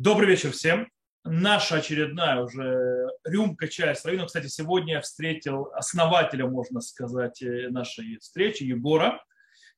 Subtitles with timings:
[0.00, 0.88] Добрый вечер всем.
[1.24, 4.28] Наша очередная уже рюмка чая с Равином.
[4.28, 9.20] Кстати, сегодня я встретил основателя, можно сказать, э, нашей встречи, Егора,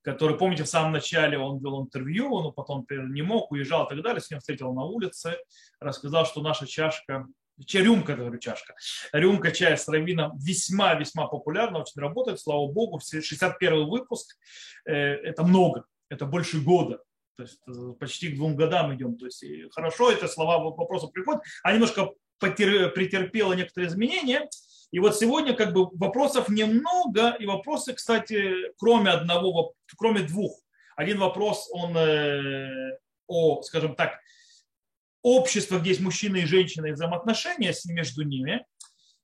[0.03, 4.03] который, помните, в самом начале он вел интервью, он потом не мог, уезжал и так
[4.03, 4.21] далее.
[4.21, 5.39] С ним встретил на улице,
[5.81, 7.27] рассказал, что наша чашка
[7.73, 8.75] рюмка, говорю, чашка,
[9.15, 14.37] рюмка чая с равином весьма-весьма популярна, очень работает, слава богу, 61 выпуск,
[14.85, 17.01] э, это много, это больше года,
[17.41, 19.17] то есть э, почти к двум годам идем.
[19.17, 21.43] То есть хорошо, это слова вопроса приходят.
[21.63, 24.49] А немножко претерпела некоторые изменения.
[24.91, 30.61] И вот сегодня как бы вопросов немного, и вопросы, кстати, кроме одного, кроме двух.
[30.97, 34.19] Один вопрос, он э, о, скажем так,
[35.23, 38.67] общество, где есть мужчины и женщины, и взаимоотношения между ними.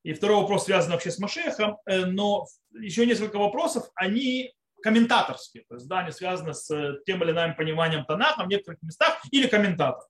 [0.05, 1.79] И второй вопрос связан вообще с Машехом.
[1.85, 4.55] Э, но еще несколько вопросов, они
[4.87, 8.81] комментаторские, то есть да, они связаны с э, тем или иным пониманием Танаха в некоторых
[8.83, 10.07] местах или комментатор.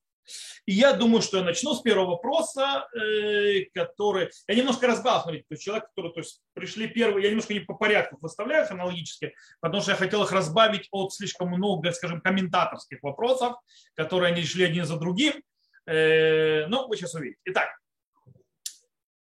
[0.66, 4.28] И я думаю, что я начну с первого вопроса, э, который...
[4.46, 7.60] Я немножко разбал, смотрите, то есть человек, который то есть, пришли первые, я немножко не
[7.60, 12.98] по порядку выставляю хронологически, потому что я хотел их разбавить от слишком много, скажем, комментаторских
[13.02, 13.54] вопросов,
[13.94, 15.42] которые они шли один за другим.
[15.86, 17.38] Э, ну, вы сейчас увидите.
[17.46, 17.70] Итак,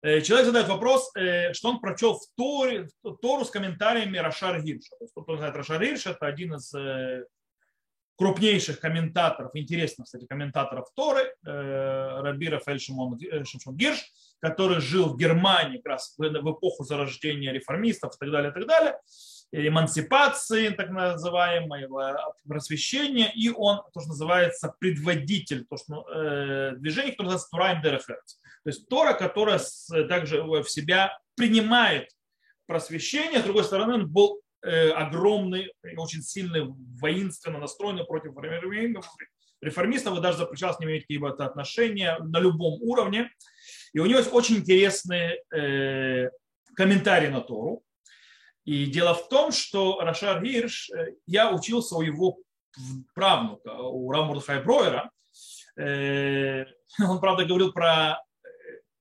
[0.03, 4.95] человек задает вопрос, э, что он прочел в Торе, в Тору с комментариями Рашар Гирша.
[4.97, 7.25] То есть, кто знает Рашар Гирш, это один из э,
[8.17, 14.05] крупнейших комментаторов, интересных, кстати, комментаторов Торы, Раби Рафаэль Шимон Гирш,
[14.39, 18.67] который жил в Германии как раз в эпоху зарождения реформистов и так далее, и так
[18.67, 18.99] далее,
[19.53, 27.27] эмансипации, так называемого просвещения, и он, то, что называется, предводитель то, что, э, движения, которое
[27.27, 28.35] называется Тураем Дерехерц.
[28.63, 29.59] То есть Тора, которая
[30.09, 32.09] также в себя принимает
[32.65, 36.63] просвещение, с другой стороны, он был э, огромный, очень сильный,
[36.99, 38.33] воинственно настроенный против
[39.61, 43.29] реформистов и даже запрещал с ними иметь какие-то отношения на любом уровне.
[43.93, 46.29] И у него есть очень интересные э,
[46.75, 47.83] комментарии на Тору.
[48.65, 52.37] И дело в том, что Рашар Гирш, э, я учился у его
[53.13, 55.11] правнука, у Рамурдхай Броера.
[55.75, 58.23] Он, правда, говорил про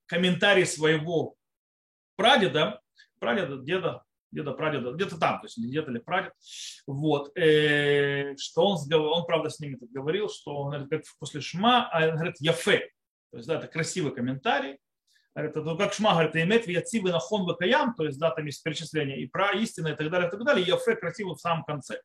[0.06, 1.36] комментарий своего
[2.16, 2.80] прадеда,
[3.18, 6.32] прадеда, деда, деда, прадеда, где-то там, то есть где-то ли прадед,
[6.86, 11.88] вот, э, что он, он, правда, с ними говорил, что он говорит, как после Шма,
[11.90, 12.90] а он говорит, яфе,
[13.30, 14.78] то есть, да, это красивый комментарий,
[15.34, 19.26] говорит, это как Шма, говорит, имеет вияцивы нахон вакаям, то есть, да, там есть и
[19.26, 22.00] про истину и так далее, и так далее, яфе красивый в самом конце.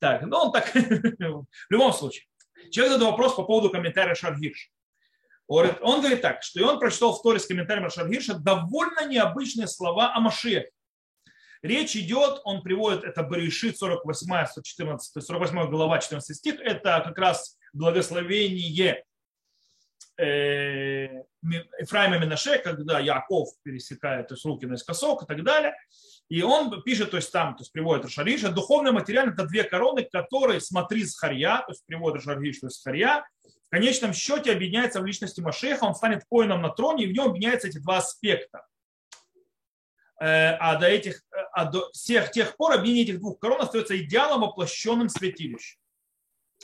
[0.00, 2.26] Так, ну, он так, в любом случае.
[2.70, 4.68] Человек задал вопрос по поводу комментария Шаргирша.
[5.48, 9.68] Он говорит так, что и он прочитал в Торе с комментарием Рашар Гирша довольно необычные
[9.68, 10.70] слова о Машехе.
[11.62, 17.58] Речь идет, он приводит, это Баришит 48, 114, 48 глава, 14 стих, это как раз
[17.72, 19.04] благословение
[20.18, 21.22] э,
[21.78, 25.74] Ефраима Минаше, когда Яков пересекает то есть, руки наискосок и так далее.
[26.28, 30.08] И он пишет, то есть там, то есть приводит Рашариша, духовное материально это две короны,
[30.10, 33.24] которые смотри с Харья, то есть приводит Рашариш, то есть Харья,
[33.66, 37.28] в конечном счете объединяется в личности Машеха, он станет коином на троне, и в нем
[37.28, 38.66] объединяются эти два аспекта.
[40.18, 43.96] Э, а до, этих, э, а до всех тех пор объединение этих двух корон остается
[43.98, 45.78] идеалом, воплощенным святилищем.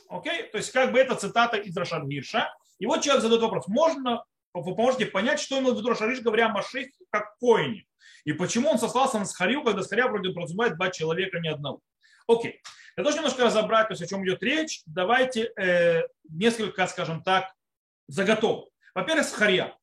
[0.09, 0.45] Окей?
[0.45, 2.53] То есть как бы это цитата из Рашад Гирша.
[2.82, 6.47] И вот человек задает вопрос, можно, вы поможете понять, что имел в виду Рашариш, говоря
[6.47, 7.87] о Машехе как коине.
[8.25, 11.78] И почему он сослался на Схарию, когда Схария вроде подразумевает два человека, не одного.
[12.26, 12.60] Окей.
[12.97, 17.22] Для того, чтобы немножко разобрать, то есть о чем идет речь, давайте э, несколько, скажем
[17.22, 17.53] так,
[18.09, 18.71] заготовок.
[18.97, 19.76] Во-первых, Схария.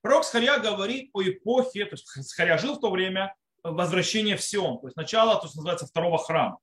[0.00, 4.80] Пророк Схария говорит о эпохе, то есть Схария жил в то время возвращения в Сион,
[4.80, 6.56] то есть начало, то есть называется второго храма,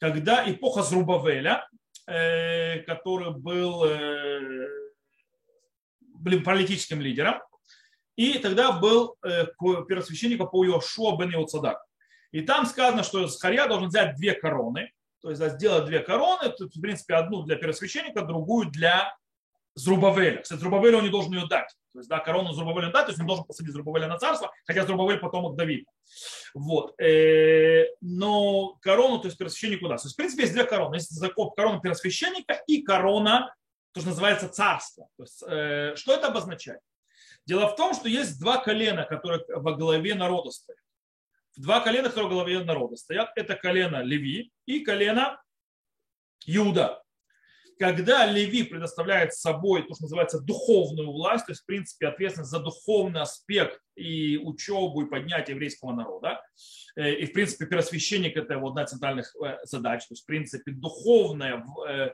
[0.00, 1.68] когда эпоха Зрубавеля,
[2.08, 4.87] э, который был э,
[6.22, 7.40] политическим лидером,
[8.16, 9.46] и тогда был э,
[9.88, 11.78] первосвященник по Йошуа бен Йоцадак.
[12.32, 16.80] И там сказано, что Захарья должен взять две короны, то есть сделать две короны, в
[16.80, 19.16] принципе, одну для первосвященника, другую для
[19.74, 20.42] Зрубавеля.
[20.42, 21.72] Кстати, Зрубавелю он не должен ее дать.
[21.92, 24.84] То есть, да, корону Зрубавеля дать, то есть он должен посадить Зрубавеля на царство, хотя
[24.84, 25.90] Зрубавель потом Давида.
[26.54, 27.00] Вот.
[27.00, 30.02] Э, но корону, то есть первосвященнику даст.
[30.02, 30.96] То есть, в принципе, есть две короны.
[30.96, 33.54] Есть закон корона первосвященника и корона,
[33.98, 35.08] то, что называется царство.
[35.16, 36.80] То есть, э, что это обозначает?
[37.46, 40.78] Дело в том, что есть два колена, которые во главе народа стоят
[41.58, 45.42] два колена, которые в голове народа стоят, это колено Леви и колено
[46.46, 47.02] Иуда.
[47.78, 52.58] Когда Леви предоставляет собой то, что называется духовную власть, то есть, в принципе, ответственность за
[52.58, 56.42] духовный аспект и учебу, и поднятие еврейского народа,
[56.96, 60.26] э, и, в принципе, первосвященник– это его одна из центральных э, задач, то есть, в
[60.26, 62.10] принципе, духовное э,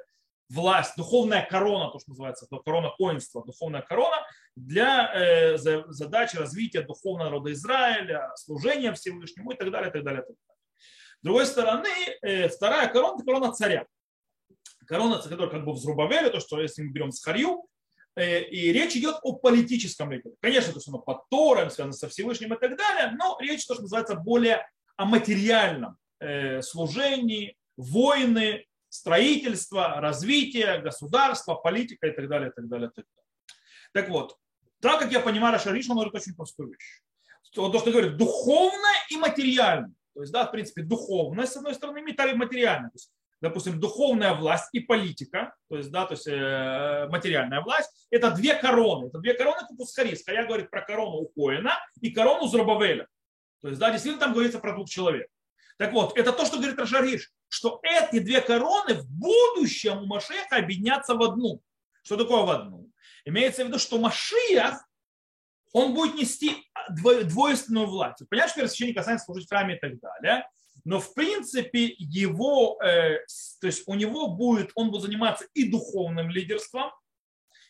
[0.49, 4.17] власть, духовная корона, то, что называется, корона коинства, духовная корона
[4.57, 10.23] для э, задачи развития духовного народа Израиля, служения Всевышнему и так далее, и так далее.
[10.23, 10.59] И так далее.
[11.21, 11.89] С другой стороны,
[12.23, 13.87] э, вторая корона– это корона царя.
[14.87, 17.65] Корона, которая как бы в Зрубавеле, то, что если мы берем Схарью,
[18.17, 20.35] э, и речь идет о политическом лидере.
[20.41, 23.75] Конечно, то, что оно под Тором, связано со Всевышним и так далее, но речь, то,
[23.75, 25.97] что называется, более о материальном
[26.63, 33.29] служении, войны, строительство, развитие государства, политика и так далее, и так далее, и так далее.
[33.93, 34.37] Так вот,
[34.81, 37.03] так как я понимаю, Рашариш, он говорит очень простую вещь.
[37.53, 39.95] То, что говорит, духовное и материальное.
[40.15, 42.91] То есть, да, в принципе, духовное, с одной стороны, и материальное.
[42.91, 43.11] То есть,
[43.41, 48.55] допустим, духовная власть и политика, то есть, да, то есть э, материальная власть, это две
[48.55, 49.09] короны.
[49.09, 50.15] Это две короны Купусхари.
[50.15, 53.09] Скорее говорит про корону у Коина и корону Зрабавеля.
[53.61, 55.27] То есть, да, действительно там говорится про двух человек.
[55.79, 60.57] Так вот, это то, что говорит Рашариш, что эти две короны в будущем у Машеха
[60.57, 61.63] объединятся в одну.
[62.03, 62.91] Что такое в одну?
[63.25, 64.85] Имеется в виду, что Машиах,
[65.73, 68.23] он будет нести двойственную власть.
[68.29, 70.49] Понятно, что первосвященник касается служить в храме и так далее.
[70.85, 73.19] Но в принципе его, э,
[73.61, 76.91] то есть у него будет, он будет заниматься и духовным лидерством,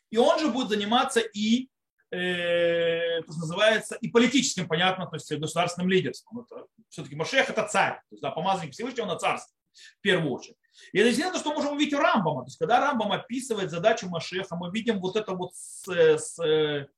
[0.09, 1.69] и он же будет заниматься и
[2.11, 6.41] э, то, называется, и политическим, понятно, то есть государственным лидерством.
[6.41, 9.55] Это, все-таки Машех это царь, то есть да, помазанник Всевышнего на царство
[9.99, 10.57] в первую очередь.
[10.93, 12.43] И это то, что можем увидеть у Рамбама.
[12.43, 16.89] То есть, когда Рамбам описывает задачу Машеха, мы видим вот это вот с, с,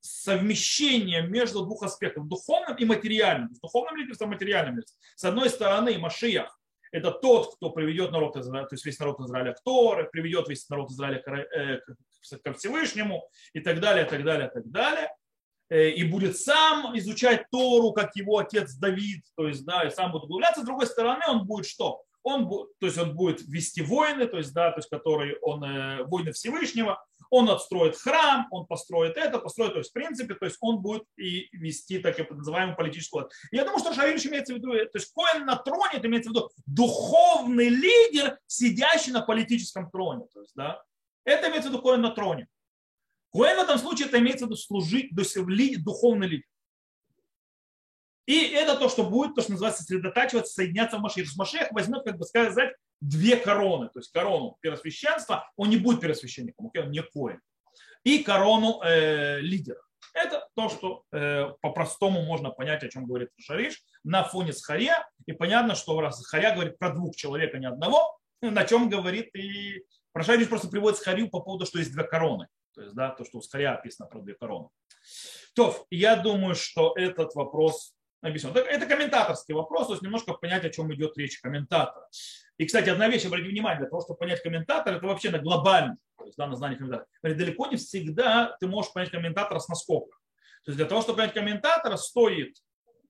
[0.00, 3.54] совмещение между двух аспектов, духовным и материальным.
[3.54, 5.00] С духовным лидерством и материальным лидерством.
[5.16, 6.60] С одной стороны, Машиях–
[6.92, 10.68] это тот, кто приведет народ Израиля, то есть весь народ Израиля к Торе, приведет весь
[10.68, 11.80] народ Израиля э,
[12.44, 15.08] ко Всевышнему и так далее, так далее, так далее.
[15.70, 20.12] Э, и будет сам изучать Тору, как его отец Давид, то есть, да, и сам
[20.12, 20.60] будет углубляться.
[20.60, 22.04] С другой стороны, он будет что?
[22.24, 26.04] Он, то есть он будет вести войны, то есть, да, то есть, которые он, э,
[26.04, 30.56] войны Всевышнего, он отстроит храм, он построит это, построит, то есть, в принципе, то есть,
[30.60, 33.28] он будет и вести так называемую политическую.
[33.52, 36.32] Я думаю, что Шавильевич имеется в виду, то есть, Коин на троне, это имеется в
[36.32, 40.82] виду духовный лидер, сидящий на политическом троне, то есть, да,
[41.24, 42.48] это имеется в виду Коин на троне.
[43.34, 45.14] Коэн в этом случае это имеется в виду служить,
[45.84, 46.46] духовный лидер.
[48.26, 51.28] И это то, что будет, то, что называется, сосредотачиваться, соединяться в Машех.
[51.36, 53.88] Машех возьмет, как бы сказать, две короны.
[53.88, 57.40] То есть корону первосвященства, он не будет первосвященником, он не коин.
[58.02, 59.80] И корону э, лидера.
[60.14, 65.08] Это то, что э, по-простому можно понять, о чем говорит Шариш, на фоне Схария.
[65.26, 69.34] И понятно, что раз Схария говорит про двух человек, а не одного, на чем говорит
[69.34, 72.46] и про Шариш просто приводит Схарию по поводу, что есть две короны.
[72.74, 74.68] То есть, да, то, что у Схария описано про две короны.
[75.54, 77.93] То, я думаю, что этот вопрос
[78.28, 78.56] объяснен.
[78.56, 82.08] Это комментаторский вопрос, то есть немножко понять, о чем идет речь комментатора.
[82.56, 85.96] И, кстати, одна вещь, обратите внимание, для того, чтобы понять комментатора, это вообще на глобально,
[86.16, 87.08] то есть да, на знание комментатора.
[87.22, 90.16] Далеко не всегда ты можешь понять комментатора с наскока.
[90.64, 92.56] То есть для того, чтобы понять комментатора, стоит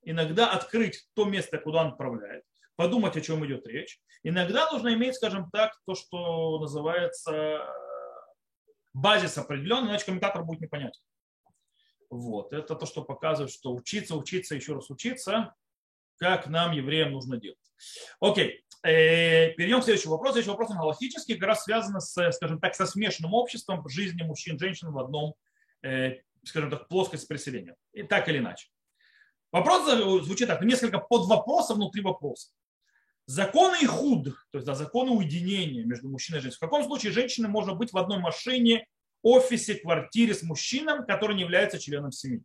[0.02, 2.44] иногда открыть то место, куда он отправляет,
[2.76, 4.00] подумать, о чем идет речь.
[4.22, 7.62] Иногда нужно иметь, скажем так, то, что называется
[8.93, 11.00] базис определенный, иначе комментатор будет непонятен.
[12.14, 12.52] Вот.
[12.52, 15.52] Это то, что показывает, что учиться, учиться, еще раз учиться,
[16.16, 17.58] как нам, евреям, нужно делать.
[18.20, 18.64] Окей.
[18.84, 20.34] Э, перейдем к следующему вопросу.
[20.34, 24.58] Следующий вопрос галактический, как раз связан с, скажем так, со смешанным обществом жизни мужчин и
[24.61, 25.34] женщин в одном,
[25.82, 27.74] э, скажем так, плоскости преселения.
[27.93, 28.69] И так или иначе.
[29.50, 29.91] Вопрос
[30.24, 32.50] звучит так, несколько подвопросов внутри вопроса.
[33.27, 36.58] Законы и худ, то есть да, законы уединения между мужчиной и женщиной.
[36.58, 38.86] В каком случае женщина может быть в одной машине,
[39.24, 42.43] офисе, квартире с мужчиной, который не является членом семьи?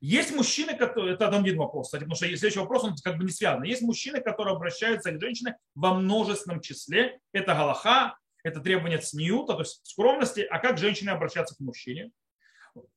[0.00, 3.30] Есть мужчины, которые, это один вопрос, кстати, потому что следующий вопрос, он как бы не
[3.30, 3.62] связан.
[3.62, 7.20] Есть мужчины, которые обращаются к женщине во множественном числе.
[7.32, 10.40] Это галаха, это требование цниюта, то есть скромности.
[10.40, 12.10] А как женщины обращаться к мужчине?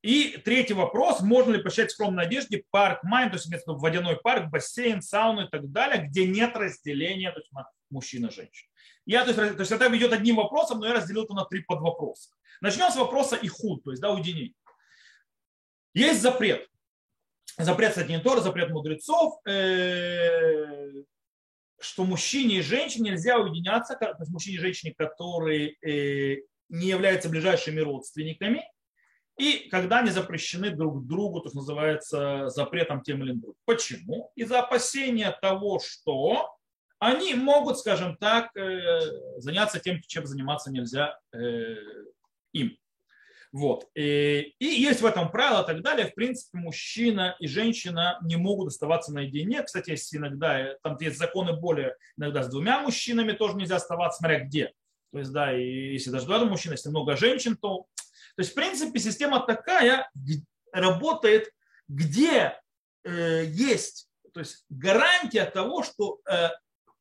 [0.02, 4.50] И третий вопрос, можно ли посчитать в скромной одежде парк майн, то есть водяной парк,
[4.50, 7.50] бассейн, сауну и так далее, где нет разделения то есть,
[7.88, 8.68] мужчин и женщин.
[9.08, 11.62] Я, то, есть, то есть это идет одним вопросом, но я разделил это на три
[11.62, 12.28] подвопроса.
[12.60, 14.52] Начнем с вопроса ихуд, то есть да, уединение.
[15.94, 16.68] Есть запрет.
[17.56, 21.04] Запрет, кстати, не запрет мудрецов, э,
[21.80, 27.30] что мужчине и женщине нельзя уединяться, то есть мужчине и женщине, которые э, не являются
[27.30, 28.62] ближайшими родственниками,
[29.38, 33.54] и когда они запрещены друг другу, то, что называется запретом тем или иным.
[33.64, 34.32] Почему?
[34.34, 36.57] Из-за опасения того, что
[36.98, 39.00] они могут, скажем так, э,
[39.38, 41.76] заняться тем, чем заниматься нельзя э,
[42.52, 42.76] им.
[43.50, 43.86] Вот.
[43.94, 46.08] И, есть в этом правило и так далее.
[46.08, 49.62] В принципе, мужчина и женщина не могут оставаться наедине.
[49.62, 54.40] Кстати, есть иногда, там есть законы более, иногда с двумя мужчинами тоже нельзя оставаться, смотря
[54.40, 54.72] где.
[55.12, 57.86] То есть, да, и если даже два мужчины, если много женщин, то...
[58.36, 60.10] То есть, в принципе, система такая
[60.72, 61.50] работает,
[61.88, 62.60] где
[63.04, 66.50] э, есть то есть, гарантия того, что, э,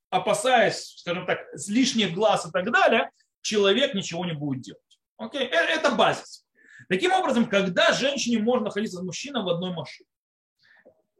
[0.10, 3.10] опасаясь, скажем так, лишних глаз и так далее,
[3.42, 5.00] человек ничего не будет делать.
[5.18, 5.48] Окей?
[5.48, 6.46] Э, это базис.
[6.90, 10.08] Таким образом, когда женщине можно находиться с мужчиной в одной машине?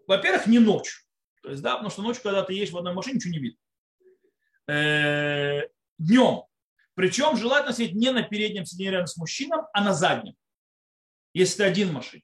[0.08, 1.02] Во-первых, не ночью.
[1.44, 3.60] То есть, да, потому что ночью, когда ты едешь в одной машине, ничего не видно.
[4.70, 5.68] Э,
[5.98, 6.44] днем.
[6.94, 10.36] Причем желательно сидеть не на переднем сиденье рядом с мужчиной, а на заднем.
[11.34, 12.24] Если ты один в машине.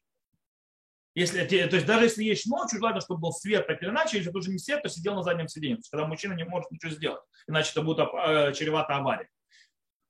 [1.16, 4.32] Если, то есть даже если есть ночью, желательно, чтобы был свет так или иначе, если
[4.32, 5.76] тоже не свет, то сидел на заднем сиденье.
[5.76, 9.30] То есть, когда мужчина не может ничего сделать, иначе это будет э, чревато авария.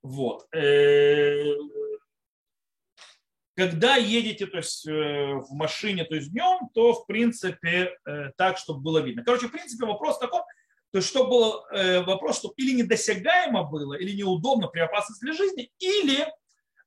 [0.01, 0.47] Вот.
[0.55, 1.43] Э,
[3.55, 7.97] когда едете то есть, э, в машине то есть днем, то в принципе
[8.37, 9.25] так, чтобы было видно.
[9.25, 10.41] Короче, в принципе вопрос такой,
[10.91, 11.65] то есть, что был
[12.05, 16.27] вопрос, чтобы или недосягаемо было, или неудобно при опасности для жизни, или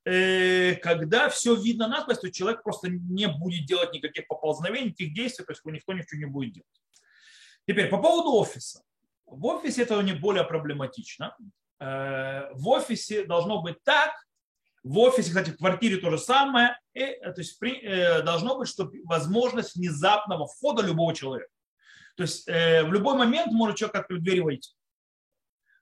[0.06, 5.50] когда все видно насквозь, то человек просто не будет делать никаких поползновений, никаких действий, то
[5.50, 6.82] есть никто ничего не будет делать.
[7.66, 8.82] Теперь по поводу офиса.
[9.26, 11.36] В офисе это не более проблематично.
[11.78, 14.14] Э, в офисе должно быть так,
[14.82, 18.56] в офисе, кстати, в квартире то же самое, и, э, то есть при, э, должно
[18.56, 21.50] быть что возможность внезапного входа любого человека.
[22.16, 24.70] То есть в любой момент может человек открыть дверь и войти.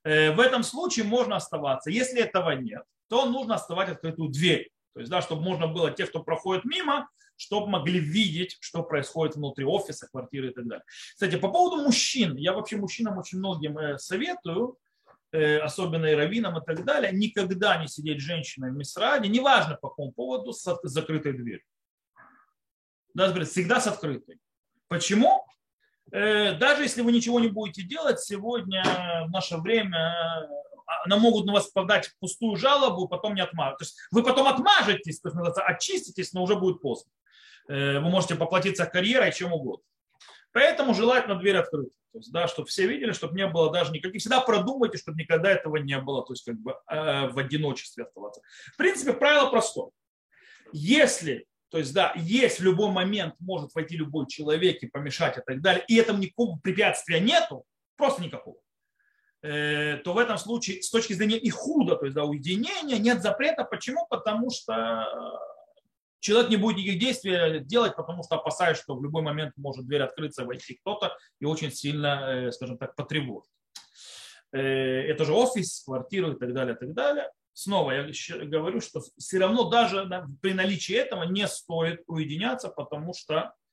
[0.03, 1.91] В этом случае можно оставаться.
[1.91, 4.71] Если этого нет, то нужно оставать открытую дверь.
[4.95, 9.37] То есть, да, чтобы можно было, те, кто проходит мимо, чтобы могли видеть, что происходит
[9.37, 10.85] внутри офиса, квартиры и так далее.
[11.15, 14.79] Кстати, по поводу мужчин, я вообще мужчинам очень многим э, советую,
[15.33, 19.77] э, особенно и раввинам и так далее, никогда не сидеть с женщиной в мисраде, неважно
[19.77, 21.67] по какому поводу, с закрытой дверью.
[23.15, 24.39] Да, всегда с открытой.
[24.89, 25.45] Почему?
[26.13, 28.85] Э, даже если вы ничего не будете делать, сегодня
[29.27, 30.49] в наше время
[30.87, 33.79] она могут на вас подать пустую жалобу, потом не отмажут.
[33.79, 37.11] То есть вы потом отмажетесь, то есть очиститесь, но уже будет поздно.
[37.69, 39.85] Э, вы можете поплатиться карьерой, чем угодно.
[40.53, 41.91] Поэтому желательно дверь открыта.
[42.13, 44.21] То есть, да, чтобы все видели, чтобы не было даже никаких.
[44.21, 48.41] Всегда продумайте, чтобы никогда этого не было, то есть как бы э, в одиночестве оставаться.
[48.73, 49.91] В принципе, правило простое.
[50.73, 55.41] Если, то есть, да, есть в любой момент может войти любой человек и помешать и
[55.45, 57.65] так далее, и этому никакого препятствия нету,
[57.97, 58.59] просто никакого.
[59.45, 63.21] Э, то в этом случае с точки зрения и худа, то есть да, уединения, нет
[63.21, 63.65] запрета.
[63.65, 64.07] Почему?
[64.09, 65.07] Потому что
[66.19, 70.01] человек не будет никаких действий делать, потому что опасаясь, что в любой момент может дверь
[70.01, 73.51] открыться, войти кто-то и очень сильно, э, скажем так, потревожит.
[74.53, 77.31] Э, это же офис, квартиру и так далее, и так далее.
[77.53, 78.09] Снова я
[78.47, 80.09] говорю, что все равно даже
[80.41, 83.64] при наличии этого не стоит уединяться, потому что Э,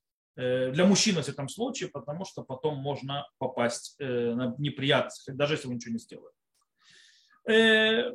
[0.72, 5.68] для мужчины в этом случае, потому что потом можно попасть э, на неприятности, даже если
[5.68, 6.34] вы ничего не сделали.
[7.48, 8.14] Э,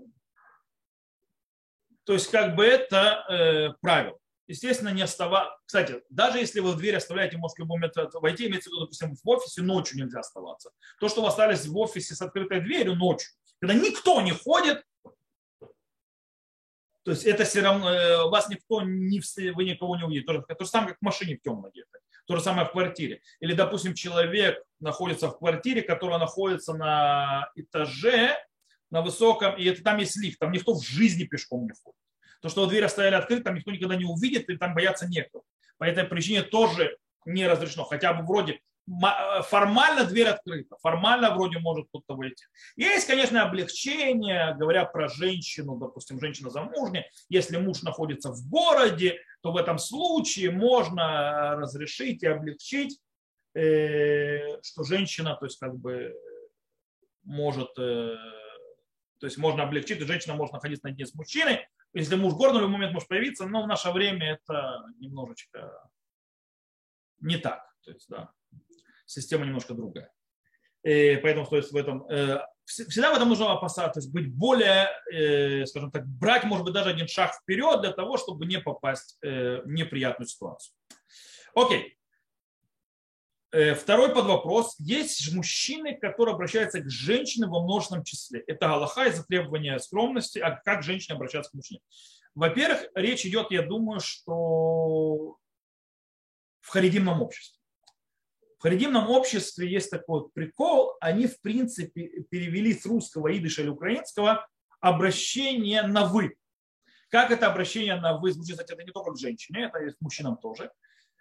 [2.05, 4.19] то есть как бы это правило.
[4.49, 5.59] Естественно, не оставаться.
[5.67, 8.83] Кстати, даже если вы в дверь оставляете, может в любой момент войти, имеется в виду,
[8.83, 10.71] допустим, в офисе ночью нельзя оставаться.
[11.01, 14.85] То, что вы остались в офисе с открытой дверью ночью, когда никто не ходит,
[17.03, 19.21] то есть это все равно, вас никто, не,
[19.53, 20.27] вы никого не увидите.
[20.27, 21.99] То, же самое, как в машине в темном где-то.
[22.27, 23.21] То же самое в квартире.
[23.41, 28.37] Или, допустим, человек находится в квартире, которая находится на этаже,
[28.91, 31.99] на высоком, и это, там есть лифт, там никто в жизни пешком не ходит.
[32.41, 35.43] То, что дверь оставили открытой, там никто никогда не увидит, и там бояться некого.
[35.79, 37.85] По этой причине тоже не разрешено.
[37.85, 42.47] Хотя бы вроде формально дверь открыта, формально вроде может кто-то выйти.
[42.77, 49.53] Есть, конечно, облегчение, говоря про женщину, допустим, женщина замужняя, если муж находится в городе, то
[49.53, 53.01] в этом случае можно разрешить и облегчить,
[53.55, 56.15] э, что женщина, то есть как бы
[57.25, 58.17] может, э,
[59.19, 62.61] то есть можно облегчить, и женщина может находиться наедине с мужчиной, если муж городе в
[62.61, 65.91] любой момент может появиться, но в наше время это немножечко
[67.21, 67.75] не так.
[67.83, 68.36] То есть, да
[69.07, 70.13] система немножко другая.
[70.87, 74.89] И поэтому стоит в этом, э, всегда в этом нужно опасаться, то есть быть более,
[75.13, 79.19] э, скажем так, брать, может быть, даже один шаг вперед для того, чтобы не попасть
[79.23, 80.75] э, в неприятную ситуацию.
[81.55, 81.99] Окей.
[83.51, 84.75] Второй подвопрос.
[84.79, 88.41] Есть мужчины, которые обращаются к женщине во множественном числе.
[88.41, 90.39] Это галаха из-за требования скромности.
[90.39, 91.81] А как женщины обращаются к мужчине?
[92.35, 95.39] Во-первых, речь идет, я думаю, что
[96.61, 97.59] в харидимном обществе.
[98.67, 104.45] Харидимном обществе есть такой вот прикол, они в принципе перевели с русского, идыша или украинского
[104.81, 106.37] обращение на «вы».
[107.09, 110.01] Как это обращение на «вы» звучит, кстати, это не только к женщине, это и к
[110.01, 110.73] мужчинам тоже.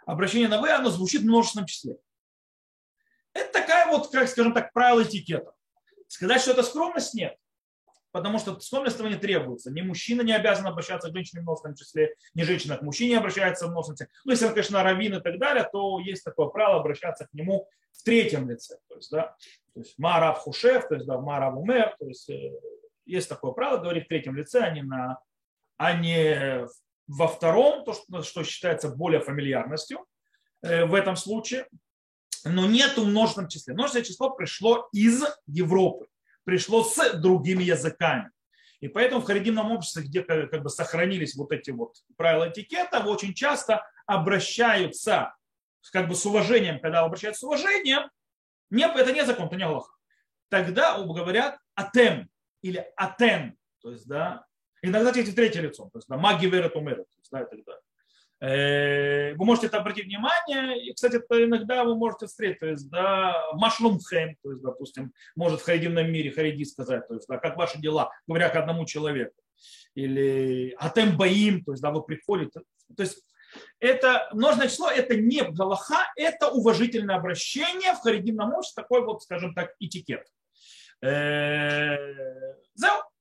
[0.07, 1.97] Обращение на «вы», оно звучит в множественном числе.
[3.33, 5.53] Это такая вот, как скажем так, правило этикета.
[6.07, 7.37] Сказать, что это скромность, нет.
[8.15, 9.69] Потому что склонность не требуется.
[9.71, 13.67] Ни мужчина не обязан обращаться к женщине в множественном числе, ни женщина к мужчине обращается
[13.67, 14.09] в множественном числе.
[14.23, 17.67] Ну, если он, конечно, раввин и так далее, то есть такое право обращаться к нему
[17.91, 18.77] в третьем лице.
[18.87, 19.35] То есть, да,
[19.73, 22.53] то есть Марав Хушев, то есть да, Марав Умер, то есть э,
[23.05, 25.19] есть такое право говорить в третьем лице, а не, на,
[25.75, 26.67] а не
[27.07, 30.05] во втором, то, что, что считается более фамильярностью
[30.61, 31.67] э, в этом случае.
[32.45, 33.73] Но нет в множественном числе.
[33.73, 36.07] Множественное число пришло из Европы
[36.45, 38.31] пришло с другими языками.
[38.79, 43.33] И поэтому в харидимном обществе, где как бы сохранились вот эти вот правила этикета, очень
[43.33, 45.35] часто обращаются
[45.91, 48.09] как бы с уважением, когда обращаются с уважением,
[48.69, 49.97] не, это не закон, это не Аллах.
[50.49, 52.29] Тогда говорят атем
[52.61, 54.45] или атен, то есть, да,
[54.81, 57.63] иногда эти третье лицо, то есть, да, маги верят умерят, то есть, да, и так
[57.63, 57.81] далее.
[58.45, 62.89] Э, вы можете это обратить внимание, и, кстати, это иногда вы можете встретить, то есть,
[62.91, 67.57] да, машлумхэм, то есть, допустим, может в харидимном мире хариди сказать, то есть, да, как
[67.57, 69.33] ваши дела, говоря к одному человеку,
[69.95, 72.61] или атем баим, то есть, да, вы приходите,
[72.95, 73.25] то есть,
[73.79, 79.55] это множное число, это не галаха, это уважительное обращение в харидимном обществе, такой вот, скажем
[79.55, 80.27] так, этикет.
[81.01, 81.95] Э,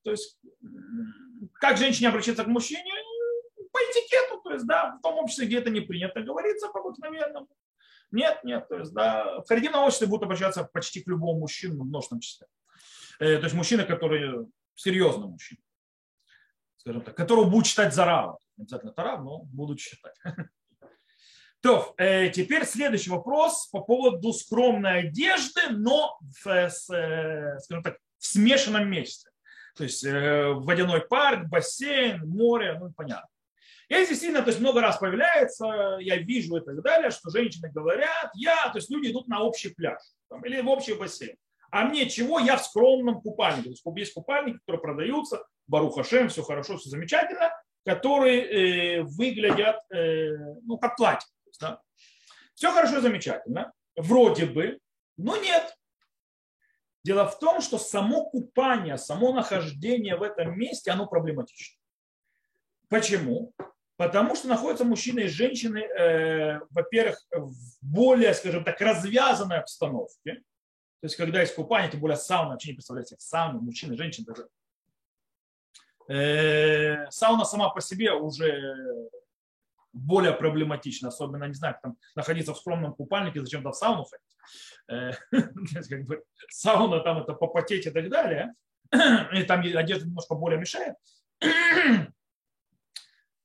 [0.04, 0.38] то есть,
[1.54, 2.92] как женщине обращаться к мужчине,
[4.54, 7.48] есть, да, в том обществе, где это не принято говорится по обыкновенному.
[8.10, 11.86] Нет, нет, то есть, да, в харидимном обществе будут обращаться почти к любому мужчину в
[11.86, 12.46] множественном числе.
[13.18, 15.60] Э, то есть мужчина, который серьезный мужчина,
[16.76, 18.38] скажем так, которого будут читать Зарава.
[18.56, 20.14] Не обязательно Тарав, но будут читать.
[21.60, 28.26] То, э, теперь следующий вопрос по поводу скромной одежды, но в, э, скажем так, в
[28.26, 29.30] смешанном месте.
[29.76, 33.28] То есть водяной парк, бассейн, море, ну понятно.
[33.94, 38.30] И действительно, то есть много раз появляется, я вижу и так далее, что женщины говорят,
[38.34, 41.36] я, то есть люди идут на общий пляж там, или в общий бассейн.
[41.70, 42.38] А мне чего?
[42.40, 43.64] Я в скромном купальнике.
[43.64, 47.52] То есть есть купальники, которые продаются, Барухашем, все хорошо, все замечательно,
[47.84, 51.28] которые э, выглядят э, ну, как платье.
[51.60, 51.80] Да?
[52.54, 53.72] Все хорошо, замечательно.
[53.96, 54.78] Вроде бы,
[55.16, 55.76] но нет.
[57.04, 61.78] Дело в том, что само купание, само нахождение в этом месте, оно проблематично.
[62.88, 63.52] Почему?
[63.96, 70.42] Потому что находятся мужчины и женщины, э, во-первых, в более, скажем так, развязанной обстановке.
[71.00, 74.26] То есть, когда есть купание, тем более сауна, вообще не представляете, себе сауна, мужчины, женщины
[74.26, 74.48] даже.
[76.08, 79.10] Э, сауна сама по себе уже
[79.92, 84.34] более проблематична, особенно, не знаю, там находиться в скромном купальнике, зачем-то в сауну ходить.
[84.88, 85.12] Э,
[85.88, 88.54] как бы, сауна там это попотеть и так далее.
[89.32, 90.96] И там одежда немножко более мешает.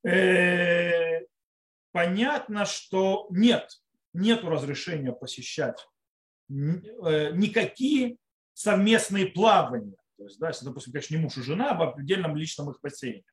[0.02, 1.20] Э,
[1.92, 3.70] понятно, что нет,
[4.12, 5.86] нет разрешения посещать
[6.48, 8.16] э, никакие
[8.54, 9.96] совместные плавания.
[10.16, 12.80] То есть, да, если, допустим, конечно, не муж и жена, а в отдельном личном их
[12.82, 13.24] бассейне.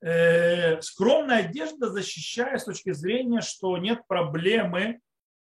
[0.00, 5.00] Э, скромная одежда защищает с точки зрения, что нет проблемы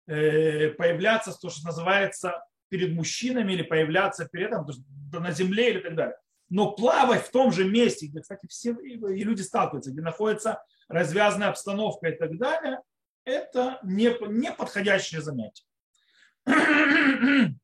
[0.05, 4.65] появляться, то, что называется, перед мужчинами или появляться перед там,
[5.21, 6.17] на земле или так далее
[6.49, 11.49] но плавать в том же месте, где, кстати, все и люди сталкиваются, где находится развязанная
[11.49, 12.79] обстановка и так далее,
[13.25, 15.65] это не, не подходящее занятие.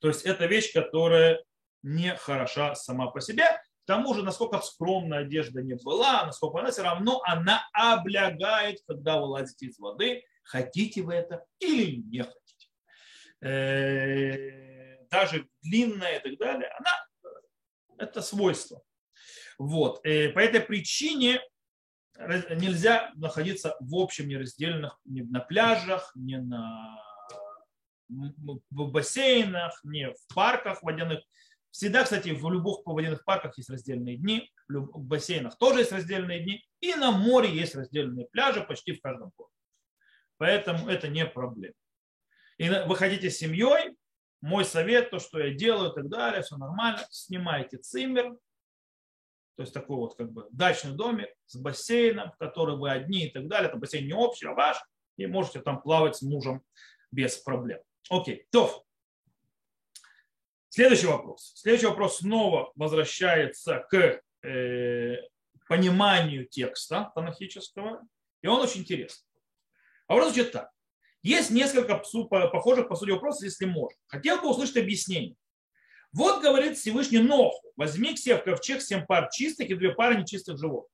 [0.00, 1.42] То есть это вещь, которая
[1.82, 3.44] не хороша сама по себе.
[3.44, 9.18] К тому же, насколько скромная одежда не была, насколько она все равно, она облягает, когда
[9.18, 12.70] вы лазите из воды, хотите вы это или не хотите.
[15.14, 16.90] Э, даже длинная и так далее, она
[17.98, 18.82] это свойство.
[19.58, 20.04] Вот.
[20.04, 21.40] И э, по этой причине
[22.18, 27.00] нельзя находиться в общем нераздельных ни на пляжах, ни на
[28.08, 31.20] в бассейнах, ни в парках водяных.
[31.70, 36.64] Всегда, кстати, в любых водяных парках есть раздельные дни, в бассейнах тоже есть раздельные дни,
[36.80, 39.54] и на море есть раздельные пляжи почти в каждом городе.
[40.36, 41.74] Поэтому это не проблема.
[42.58, 43.96] И вы хотите с семьей,
[44.44, 48.36] мой совет, то, что я делаю и так далее, все нормально, снимайте циммер,
[49.56, 53.30] то есть такой вот как бы дачный домик с бассейном, в который вы одни и
[53.30, 54.76] так далее, это бассейн не общий, а ваш,
[55.16, 56.62] и можете там плавать с мужем
[57.10, 57.80] без проблем.
[58.10, 58.84] Окей, то.
[60.68, 61.52] Следующий вопрос.
[61.54, 65.16] Следующий вопрос снова возвращается к э,
[65.68, 68.02] пониманию текста танахического,
[68.42, 69.26] и он очень интересный.
[70.06, 70.73] А вопрос звучит так.
[71.24, 73.98] Есть несколько похожих по сути вопросов, если можно.
[74.08, 75.36] Хотел бы услышать объяснение.
[76.12, 80.16] Вот говорит Всевышний Ноху, возьми к себе в ковчег семь пар чистых и две пары
[80.16, 80.92] нечистых животных.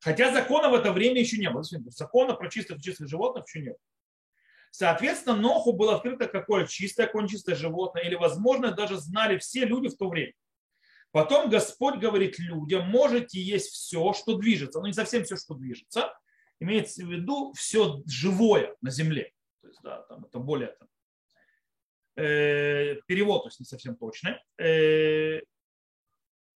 [0.00, 1.62] Хотя закона в это время еще не было.
[1.62, 3.78] Закона про чистых и чистых животных еще не было.
[4.72, 9.88] Соответственно, Ноху было открыто какое чистое, какое нечистое животное, или, возможно, даже знали все люди
[9.88, 10.34] в то время.
[11.12, 14.80] Потом Господь говорит людям, можете есть все, что движется.
[14.80, 16.12] Но не совсем все, что движется.
[16.60, 19.32] Имеется в виду все живое на земле.
[19.60, 20.88] То есть, да, там это более там,
[22.16, 24.36] э, перевод, то есть не совсем точный.
[24.58, 25.40] Э,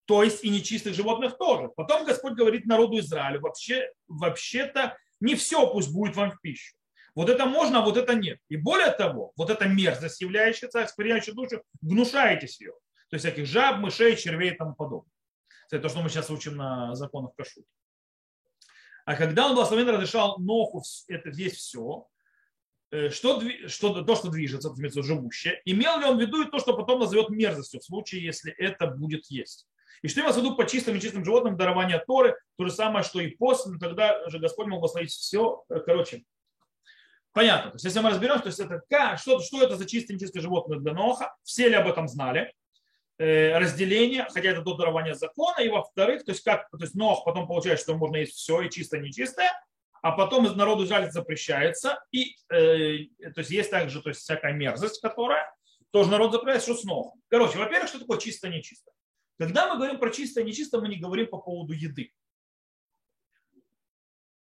[0.06, 1.68] то есть и нечистых животных тоже.
[1.76, 6.74] Потом Господь говорит народу Израилю, вообще, вообще-то не все пусть будет вам в пищу.
[7.14, 8.38] Вот это можно, а вот это нет.
[8.48, 12.72] И более того, вот эта мерзость, являющаяся, эксперименtuющая душу, гнушаетесь ее.
[13.10, 15.12] То есть всяких жаб, мышей, червей и тому подобное.
[15.70, 17.66] Это то, что мы сейчас учим на законах Кашута.
[19.04, 22.06] А когда он благословен разрешал Ноху это здесь все,
[22.90, 26.50] э, что, что, то, что движется, то есть живущее, имел ли он в виду и
[26.50, 29.66] то, что потом назовет мерзостью, в случае, если это будет есть.
[30.02, 33.04] И что имелось в виду по чистым и чистым животным дарование Торы, то же самое,
[33.04, 35.64] что и после, тогда же Господь мог благословить все.
[35.68, 36.24] Э, короче,
[37.32, 37.70] понятно.
[37.70, 38.82] То есть, если мы разберем, то есть это,
[39.16, 42.52] что, что это за чистое и нечистое животное для Ноха, все ли об этом знали,
[43.18, 47.46] разделение, хотя это до дарования закона, и во-вторых, то есть как, то есть Нох потом
[47.46, 49.50] получает, что можно есть все и чисто, и нечистое,
[50.02, 54.52] а потом из народу Израиля запрещается, и э, то есть есть также то есть всякая
[54.52, 55.44] мерзость, которая
[55.92, 57.20] тоже народ запрещает, что с Нохом.
[57.28, 58.90] Короче, во-первых, что такое чисто, нечисто?
[59.38, 62.12] Когда мы говорим про чисто и нечисто, мы не говорим по поводу еды.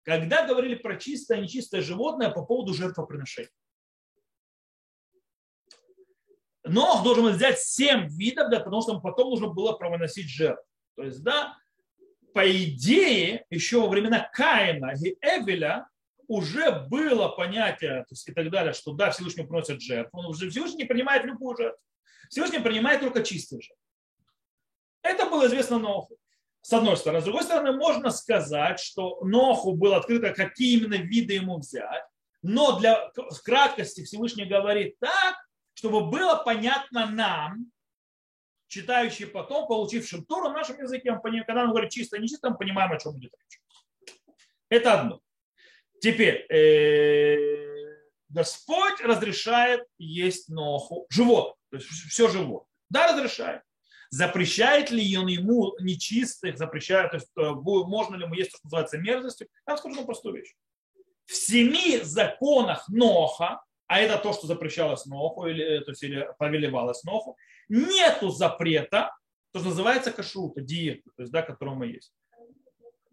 [0.03, 3.51] Когда говорили про чистое нечистое животное по поводу жертвоприношения.
[6.63, 10.63] Нох должен был взять 7 видов, да, потому что потом нужно было провыносить жертву.
[10.95, 11.57] То есть, да,
[12.33, 15.87] по идее, еще во времена Каина и Эвеля
[16.27, 20.83] уже было понятие то есть, и так далее, что да, Всевышний приносит жертву, уже Всевышний
[20.83, 21.79] не принимает любую жертву.
[22.29, 23.77] Всевышний принимает только чистые жертвы.
[25.03, 26.17] Это было известно Ноху.
[26.61, 27.19] С одной стороны.
[27.19, 32.03] С другой стороны, можно сказать, что Ноху было открыто, какие именно виды ему взять.
[32.41, 33.11] Но для
[33.43, 35.35] краткости Всевышний говорит так,
[35.83, 37.69] чтобы было понятно нам,
[38.69, 42.93] читающие потом, получившим Тору в нашем языке, когда он говорит чисто и нечисто, мы понимаем,
[42.93, 43.59] о чем будет речь.
[44.69, 45.19] Это одно.
[45.99, 47.97] Теперь, э,
[48.29, 52.65] Господь разрешает есть ноху, живот, то есть все живот.
[52.89, 53.61] Да, разрешает.
[54.09, 58.67] Запрещает ли он ему нечистых, запрещает, то есть э, можно ли ему есть то, что
[58.67, 59.49] называется мерзостью?
[59.67, 60.55] Я вам скажу одну простую вещь.
[61.25, 63.61] В семи законах Ноха
[63.93, 67.37] а это то, что запрещалось Ноху, или, то есть, или повелевалось Ноху,
[67.69, 69.15] нету запрета,
[69.51, 72.11] то, что называется кашрута, диета, то есть, да, которого мы есть.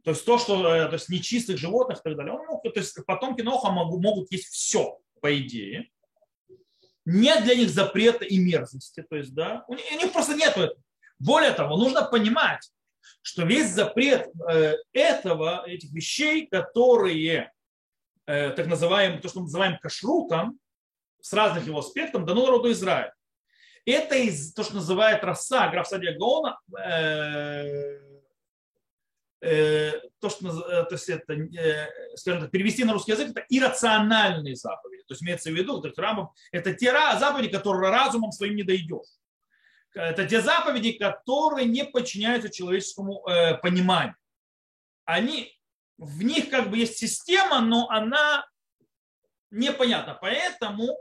[0.05, 2.33] То есть то, что э, то есть нечистых животных и так далее.
[2.33, 5.91] Он мог, то есть потомки Ноха могут, могут есть все, по идее.
[7.05, 9.03] Нет для них запрета и мерзости.
[9.03, 10.83] То есть, да, у них, у них просто нет этого.
[11.19, 12.73] Более того, нужно понимать,
[13.21, 17.53] что весь запрет э, этого, этих вещей, которые
[18.25, 20.59] э, так называемым, то, что мы называем кашрутом,
[21.23, 23.15] с разных его аспектов дано народу Израиля.
[23.87, 27.99] Это из, то, что называет Раса, граф Садия Гаона, э,
[29.41, 33.45] э, то, что, э, то есть это, э, скажем так, перевести на русский язык, это
[33.49, 35.03] иррациональные заповеди.
[35.05, 39.09] То есть имеется в виду, Рамбам, это те заповеди, которые разумом своим не дойдешь.
[39.95, 44.15] Это те заповеди, которые не подчиняются человеческому э, пониманию.
[45.05, 45.59] Они,
[45.99, 48.47] в них как бы есть система, но она
[49.51, 50.17] непонятна.
[50.21, 50.97] Поэтому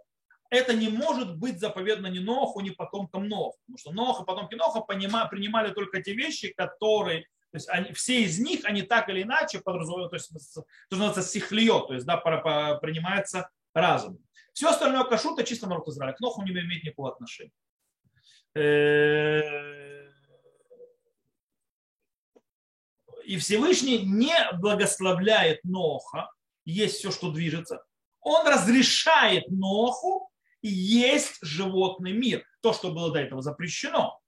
[0.50, 3.58] это не может быть заповедно ни Ноху, ни потомкам Ноху.
[3.66, 8.24] Потому что Нох и потомки Ноха принимали только те вещи, которые, то есть они, все
[8.24, 12.18] из них, они так или иначе подразумевают, то есть то, называется сихлио, то есть да,
[12.18, 14.18] принимается разум.
[14.54, 16.14] Все остальное кашута чисто народ Израиля.
[16.14, 17.52] К Ноху не имеет никакого отношения.
[23.24, 26.32] И Всевышний не благословляет Ноха,
[26.66, 27.84] есть все, что движется.
[28.22, 30.29] Он разрешает Ноху
[30.62, 32.43] есть животный мир.
[32.62, 34.19] То, что было до этого запрещено.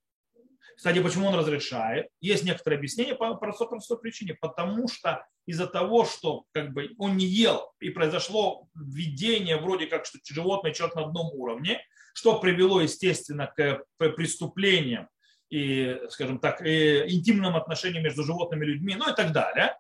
[0.76, 2.08] Кстати, почему он разрешает?
[2.22, 4.36] Есть некоторые объяснения по простой, простой причине.
[4.40, 10.06] Потому что из-за того, что как бы, он не ел, и произошло введение вроде как,
[10.06, 15.08] что животное человек на одном уровне, что привело, естественно, к преступлениям
[15.50, 19.78] и, скажем так, и интимным отношениям между животными и людьми, ну и так далее.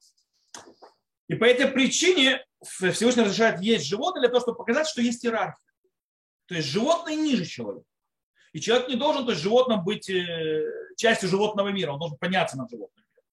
[1.27, 5.70] И по этой причине Всевышний разрешает есть животное для того, чтобы показать, что есть иерархия.
[6.51, 7.85] То есть животное ниже человека.
[8.51, 10.65] И человек не должен, то есть животным быть э,
[10.97, 13.25] частью животного мира, он должен подняться над животным миром.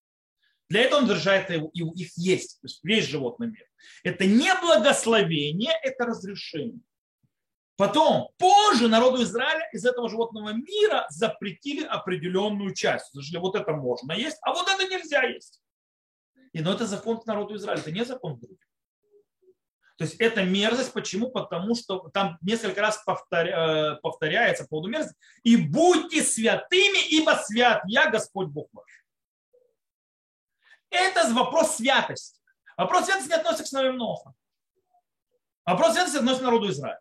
[0.69, 3.67] Для этого он разрешает их есть, то есть весь животный мир.
[4.05, 6.79] Это не благословение, это разрешение.
[7.75, 13.07] Потом, позже народу Израиля из этого животного мира запретили определенную часть.
[13.07, 15.61] Потому вот это можно есть, а вот это нельзя есть.
[16.53, 18.59] И но это закон народу Израиля, это не закон другим.
[19.99, 20.93] То есть это мерзость.
[20.93, 21.29] Почему?
[21.29, 25.19] Потому что там несколько раз повторя, э, повторяется по поводу мерзости.
[25.43, 29.05] И будьте святыми, ибо свят я, Господь Бог ваш.
[30.91, 32.41] Это вопрос святости.
[32.77, 34.33] Вопрос святости не относится к сыновьям Ноха.
[35.67, 37.01] Вопрос святости относится к народу Израиля.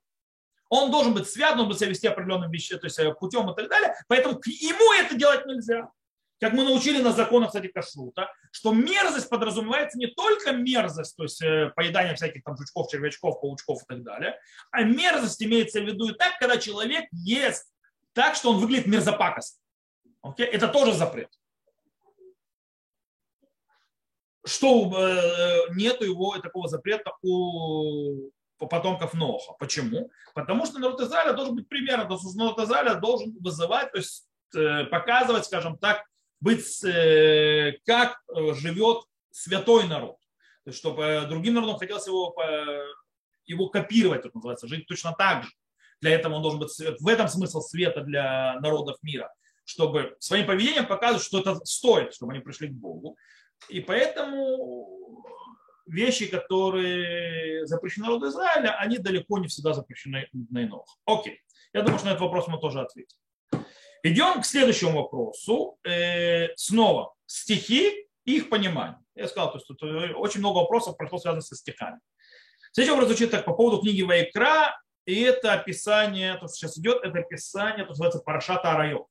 [0.69, 3.55] Он должен быть свят, он должен себя вести определенным вещам, то есть э, путем и
[3.55, 3.95] так далее.
[4.07, 5.91] Поэтому к ему это делать нельзя.
[6.39, 11.41] Как мы научили на законах, кстати, кашрута, что мерзость подразумевается не только мерзость, то есть
[11.41, 14.39] э, поедание всяких там жучков, червячков, паучков и так далее,
[14.71, 17.67] а мерзость имеется в виду и так, когда человек ест
[18.13, 19.59] так, что он выглядит мерзопакостно.
[20.23, 20.45] Okay?
[20.45, 21.29] Это тоже запрет.
[24.45, 29.53] Что э, нету его такого запрета у потомков Ноха.
[29.59, 30.09] Почему?
[30.33, 32.07] Потому что народ Израиля должен быть примером.
[32.07, 36.05] То есть народ Израиля должен вызывать, то есть э, показывать, скажем так,
[36.39, 38.21] быть, э, как
[38.53, 40.17] живет святой народ.
[40.69, 42.35] Чтобы другим народам хотелось его,
[43.45, 45.49] его копировать, это называется, жить точно так же.
[46.01, 46.71] Для этого он должен быть.
[46.99, 49.33] В этом смысл света для народов мира.
[49.65, 53.17] Чтобы своим поведением показывать, что это стоит, чтобы они пришли к Богу.
[53.69, 55.23] И поэтому
[55.85, 60.83] вещи, которые запрещены народу Израиля, они далеко не всегда запрещены на иных.
[61.05, 61.41] Окей.
[61.73, 63.17] Я думаю, что на этот вопрос мы тоже ответим.
[64.07, 65.77] Идем к следующему вопросу.
[65.83, 68.99] Э, снова стихи и их понимание.
[69.15, 71.99] Я сказал, то есть тут очень много вопросов прошло связано со стихами.
[72.71, 74.79] Следующий вопрос звучит так по поводу книги Вайкра.
[75.05, 79.07] И это описание, то, что сейчас идет, это описание, то, что называется Парашата Арайот.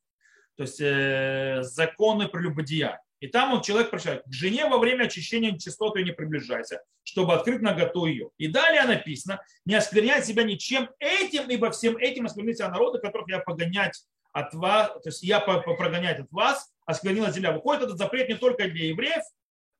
[0.56, 3.00] То есть э, законы прелюбодеяния.
[3.20, 4.22] И там он человек прощает.
[4.24, 8.30] К жене во время очищения нечистоты не приближайся, чтобы открыть наготу ее.
[8.38, 13.28] И далее написано, не оскверняй себя ничем этим, ибо всем этим осквернит себя народы, которых
[13.28, 14.04] я погонять
[14.36, 17.52] от вас, то есть я прогонять от вас, осквернила земля.
[17.52, 19.22] Выходит этот запрет не только для евреев,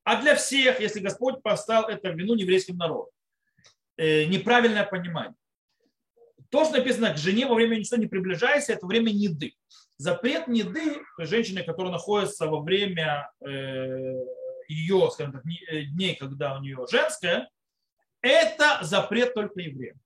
[0.03, 3.11] а для всех, если Господь поставил это в вину еврейским народу.
[3.99, 5.35] Э, неправильное понимание.
[6.49, 9.55] То, что написано к жене во время ничто не приближайся, это время неды.
[9.99, 13.49] Запрет неды, женщины, которая находится во время э,
[14.69, 17.51] ее, скажем так, э, дней, когда у нее женская,
[18.23, 20.01] это запрет только евреям.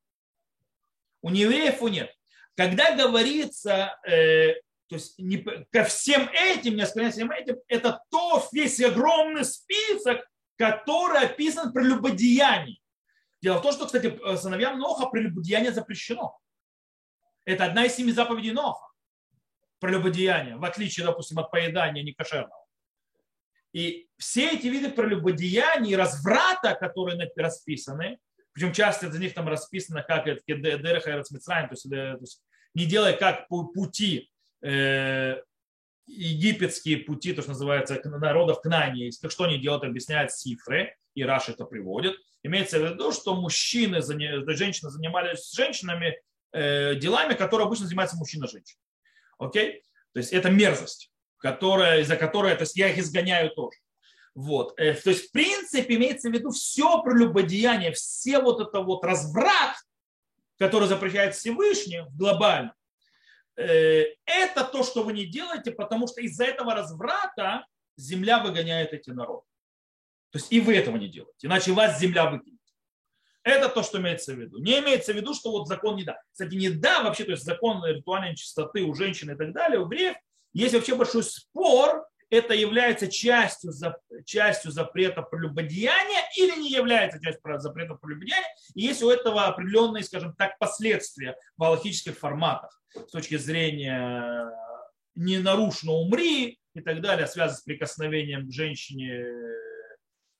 [1.23, 2.13] У неевреев у нет.
[2.61, 4.53] Когда говорится, э,
[4.87, 10.29] то есть не, ко всем этим, не осквернять всем этим, это то весь огромный список,
[10.59, 12.79] который описан при любодеянии.
[13.41, 16.39] Дело в том, что, кстати, сыновьям Ноха прелюбодеяние запрещено.
[17.47, 18.89] Это одна из семи заповедей Ноха.
[19.79, 22.67] Прелюбодеяние, в отличие, допустим, от поедания некошерного.
[23.73, 28.19] И все эти виды прелюбодеяния и разврата, которые расписаны,
[28.53, 31.87] причем часто за них там расписано, как это Дереха и то есть,
[32.21, 32.43] есть
[32.75, 34.31] не делай как пути
[34.63, 35.37] э,
[36.07, 41.49] египетские пути, то, что называется, народов Кнани, как что они делают, объясняют цифры, и Раш
[41.49, 42.17] это приводит.
[42.43, 46.17] Имеется в виду, что мужчины, женщины занимались женщинами
[46.53, 48.81] э, делами, которые обычно занимаются мужчина-женщина.
[49.39, 49.83] Окей?
[50.13, 53.79] То есть это мерзость, которая, из-за которой то есть я их изгоняю тоже.
[54.35, 54.79] Вот.
[54.79, 59.77] Э, то есть, в принципе, имеется в виду все прелюбодеяние, все вот это вот разврат,
[60.61, 62.75] который запрещает Всевышний глобально,
[63.57, 69.09] э, это то, что вы не делаете, потому что из-за этого разврата земля выгоняет эти
[69.09, 69.47] народы.
[70.31, 72.61] То есть и вы этого не делаете, иначе вас земля выкинет.
[73.43, 74.59] Это то, что имеется в виду.
[74.59, 76.21] Не имеется в виду, что вот закон не да.
[76.31, 79.85] Кстати, не да вообще, то есть закон ритуальной чистоты у женщин и так далее, у
[79.85, 80.15] евреев,
[80.53, 83.73] есть вообще большой спор, это является частью,
[84.25, 88.47] частью запрета прелюбодеяния или не является частью запрета прелюбодеяния.
[88.75, 94.51] И есть у этого определенные, скажем так, последствия в аллахических форматах с точки зрения
[95.15, 99.25] не нарушно умри и так далее, связанных с прикосновением к женщине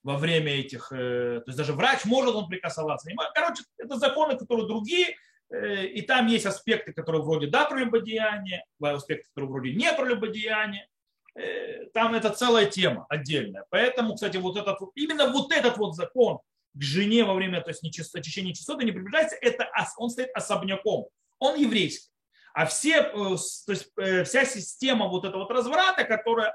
[0.03, 3.11] во время этих, э, то есть даже врач может он прикасаться.
[3.35, 5.15] Короче, это законы, которые другие,
[5.51, 10.87] э, и там есть аспекты, которые вроде да прелюбодеяния, аспекты, которые вроде не прелюбодеяния.
[11.35, 13.65] Э, там это целая тема отдельная.
[13.71, 16.39] Поэтому, кстати, вот этот, именно вот этот вот закон
[16.73, 21.09] к жене во время то есть, очищения чистоты не приближается, это, он стоит особняком.
[21.39, 22.11] Он еврейский.
[22.53, 23.37] А все, то
[23.69, 23.93] есть,
[24.27, 26.55] вся система вот этого вот разврата, которая,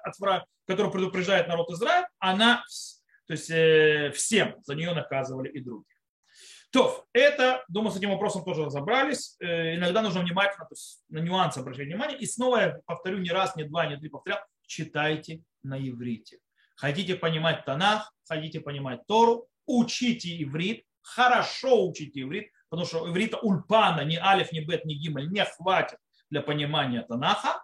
[0.67, 2.63] которая предупреждает народ Израиля, она
[3.27, 5.87] то есть э, всем за нее наказывали и других.
[6.71, 9.35] То, это, думаю, с этим вопросом тоже разобрались.
[9.39, 12.17] Э, иногда нужно внимательно, то есть на нюансы обращать внимание.
[12.17, 16.39] И снова я повторю не раз, не два, не три повторял, читайте на иврите.
[16.75, 24.01] Хотите понимать Танах, хотите понимать Тору, учите иврит, хорошо учите иврит, потому что иврита ульпана,
[24.01, 25.97] ни алиф, ни бет, ни гимель не хватит
[26.29, 27.63] для понимания Танаха.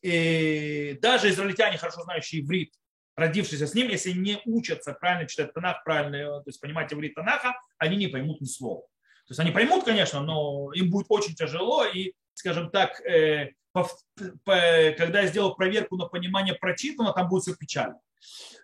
[0.00, 2.72] И даже израильтяне, хорошо знающие иврит,
[3.16, 7.54] родившиеся с ним, если не учатся правильно читать Танах, правильно, то есть понимать иврит Танаха,
[7.78, 8.82] они не поймут ни слова.
[9.26, 15.20] То есть они поймут, конечно, но им будет очень тяжело, и, скажем так, э, когда
[15.20, 18.00] я сделал проверку на понимание прочитанного, там будет все печально.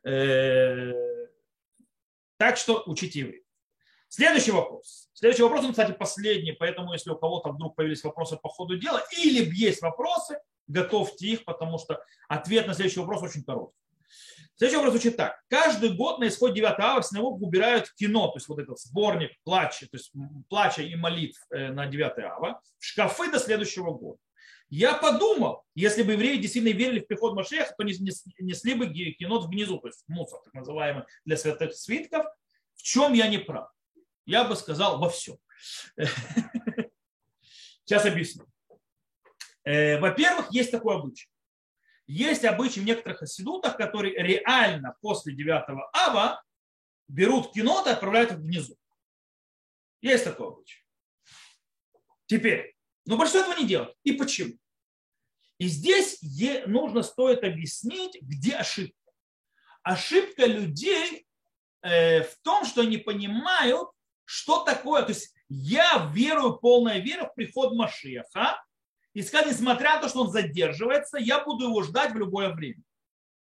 [0.04, 0.92] Э,
[2.36, 3.44] так что учите иврит.
[4.08, 5.08] Следующий вопрос.
[5.12, 9.02] Следующий вопрос, он, кстати, последний, поэтому если у кого-то вдруг появились вопросы по ходу дела,
[9.16, 13.76] или есть вопросы, готовьте их, потому что ответ на следующий вопрос очень короткий.
[14.60, 15.40] Следующий вопрос звучит так.
[15.48, 19.30] Каждый год на исходе 9 ава в синагогу убирают кино, то есть вот этот сборник
[19.42, 20.12] плача, то есть
[20.50, 24.18] плача и молитв э, на 9 ава, в шкафы до следующего года.
[24.68, 29.78] Я подумал, если бы евреи действительно верили в приход Машеха, то несли бы кино внизу,
[29.78, 32.26] то есть мусор, так называемый, для святых свитков.
[32.74, 33.70] В чем я не прав?
[34.26, 35.38] Я бы сказал во всем.
[37.86, 38.44] Сейчас объясню.
[39.64, 41.30] Э, во-первых, есть такой обычай.
[42.10, 46.42] Есть обычай в некоторых хасидутах, которые реально после 9 ава
[47.06, 48.76] берут кино и отправляют внизу.
[50.00, 50.84] Есть такой обычай.
[52.26, 52.74] Теперь,
[53.06, 53.96] но большинство этого не делают.
[54.02, 54.54] И почему?
[55.58, 56.18] И здесь
[56.66, 59.12] нужно, стоит объяснить, где ошибка.
[59.84, 61.28] Ошибка людей
[61.82, 63.88] э, в том, что они понимают,
[64.24, 65.02] что такое.
[65.02, 68.60] То есть я верую, полная вера в приход Машеха,
[69.14, 72.82] и сказать, несмотря на то, что он задерживается, я буду его ждать в любое время.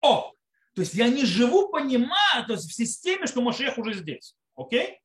[0.02, 0.34] О,
[0.74, 4.36] то есть я не живу, понимаю, то есть в системе, что Машех уже здесь.
[4.56, 5.00] Окей?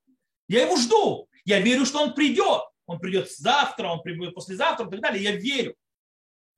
[0.48, 1.28] Я его жду.
[1.44, 2.62] Я верю, что он придет.
[2.86, 5.22] Он придет завтра, он придет послезавтра и так далее.
[5.22, 5.74] Я верю.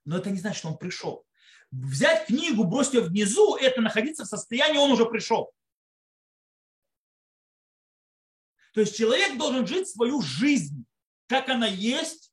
[0.05, 1.25] Но это не значит, что он пришел.
[1.71, 5.53] Взять книгу, бросить ее внизу, это находиться в состоянии, он уже пришел.
[8.73, 10.85] То есть человек должен жить свою жизнь,
[11.27, 12.28] как она есть,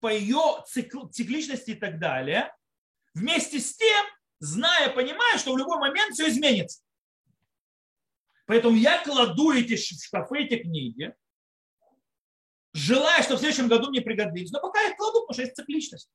[0.00, 2.54] по ее цикл, цикличности и так далее,
[3.14, 4.06] вместе с тем,
[4.40, 6.82] зная, понимая, что в любой момент все изменится.
[8.46, 11.14] Поэтому я кладу эти шкафы, эти книги,
[12.72, 14.50] желая, что в следующем году мне пригодились.
[14.50, 16.08] Но пока я их кладу, потому что есть цикличность.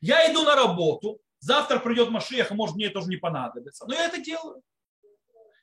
[0.00, 3.86] Я иду на работу, завтра придет Машех, может мне тоже не понадобится.
[3.86, 4.62] Но я это делаю.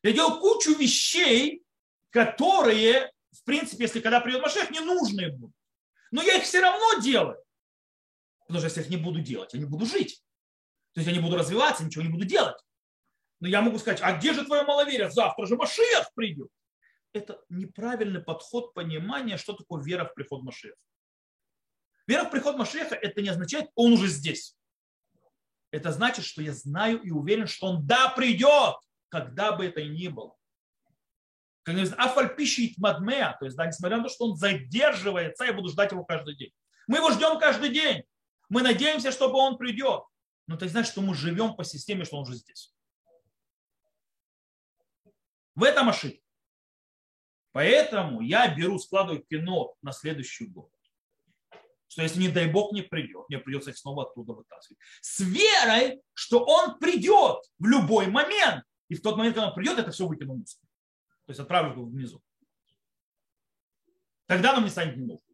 [0.01, 1.63] Я делаю кучу вещей,
[2.09, 5.55] которые, в принципе, если когда придет Машех, не нужны будут
[6.13, 7.43] но я их все равно делаю.
[8.41, 10.23] Потому что если я их не буду делать, я не буду жить.
[10.93, 12.55] То есть я не буду развиваться, ничего не буду делать.
[13.39, 15.09] Но я могу сказать, а где же твое маловерие?
[15.09, 16.49] Завтра же Машиах придет.
[17.13, 20.77] Это неправильный подход понимания, что такое вера в приход Машеха.
[22.05, 24.55] Вера в приход Машеха это не означает, он уже здесь.
[25.71, 28.75] Это значит, что я знаю и уверен, что он да придет,
[29.09, 30.35] когда бы это ни было
[31.63, 35.69] как говорится, афальпищит мадмея, то есть, да, несмотря на то, что он задерживается, я буду
[35.69, 36.51] ждать его каждый день.
[36.87, 38.03] Мы его ждем каждый день.
[38.49, 40.03] Мы надеемся, чтобы он придет.
[40.47, 42.73] Но это значит, что мы живем по системе, что он уже здесь.
[45.55, 46.21] В этом ошибка.
[47.53, 50.69] Поэтому я беру, складываю кино на следующий год.
[51.87, 54.79] Что если, не дай бог, не придет, мне придется снова оттуда вытаскивать.
[54.99, 58.65] С верой, что он придет в любой момент.
[58.89, 60.59] И в тот момент, когда он придет, это все выкину мусор.
[61.25, 62.21] То есть отправлю его внизу.
[64.27, 65.25] Тогда нам не станет не нужно.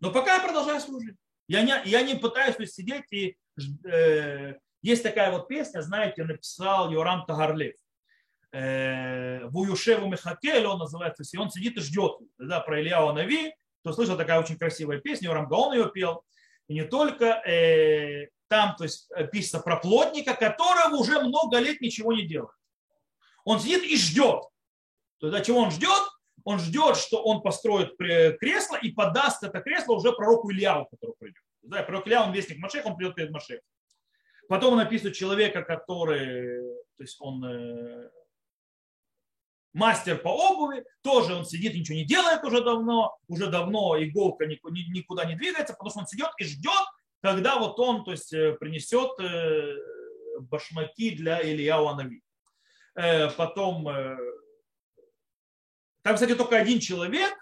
[0.00, 1.16] Но пока я продолжаю служить.
[1.48, 3.36] Я не, я не пытаюсь есть, сидеть и...
[3.84, 7.74] Э, есть такая вот песня, знаете, написал Йорам Тагарлев.
[8.52, 12.18] Э, Вуюшеву Мехакель, он называется, и он сидит и ждет.
[12.38, 16.24] Да, про Ильяу Нави, кто слышал, такая очень красивая песня, Йорам Гаон ее пел.
[16.68, 22.12] И не только э, там, то есть пишется про плотника, которого уже много лет ничего
[22.12, 22.54] не делает.
[23.46, 24.42] Он сидит и ждет.
[25.20, 26.02] Тогда чего он ждет?
[26.44, 31.42] Он ждет, что он построит кресло и подаст это кресло уже пророку Ильяу, который придет.
[31.62, 33.60] Да, пророк Илья, он вестник Машех, он придет перед Машех.
[34.48, 36.60] Потом он описывает человека, который,
[36.96, 38.10] то есть он э,
[39.72, 45.24] мастер по обуви, тоже он сидит, ничего не делает уже давно, уже давно иголка никуда
[45.24, 46.84] не двигается, потому что он сидит и ждет,
[47.22, 49.76] когда вот он то есть, э, принесет э,
[50.40, 52.22] башмаки для Илья Анави.
[52.96, 54.16] Э, потом э,
[56.06, 57.34] там, кстати, только один человек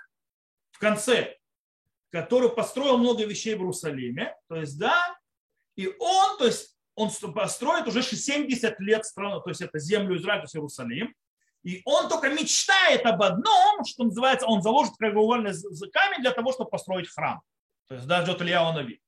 [0.72, 1.36] в конце,
[2.10, 5.16] который построил много вещей в Иерусалиме, то есть, да,
[5.76, 10.40] и он, то есть, он построит уже 70 лет страну, то есть это землю Израиля,
[10.40, 11.14] то есть Иерусалим,
[11.62, 15.52] и он только мечтает об одном, что называется, он заложит краеугольный
[15.92, 17.42] камень для того, чтобы построить храм.
[17.86, 19.00] То есть, да, ждет Илья Нави.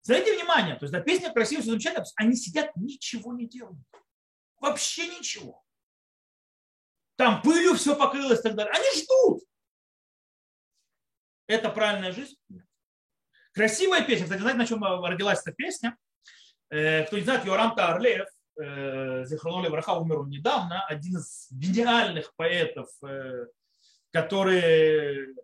[0.00, 3.84] Смотрите внимание, то есть, да, песня красивая, все замечательно, они сидят, ничего не делают.
[4.60, 5.63] Вообще ничего
[7.16, 8.72] там пылью все покрылось и так далее.
[8.72, 9.42] Они ждут.
[11.46, 12.36] Это правильная жизнь?
[13.52, 14.24] Красивая песня.
[14.24, 15.96] Кстати, знаете, на чем родилась эта песня?
[16.70, 18.26] Э, кто не знает, Йорам Тарлев,
[18.60, 23.46] э, Зихроноли Враха умер он недавно, один из гениальных поэтов, э,
[24.10, 25.34] который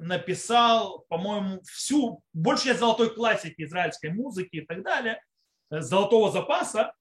[0.00, 5.22] написал, по-моему, всю, большую часть золотой классики израильской музыки и так далее,
[5.70, 6.94] э, золотого запаса,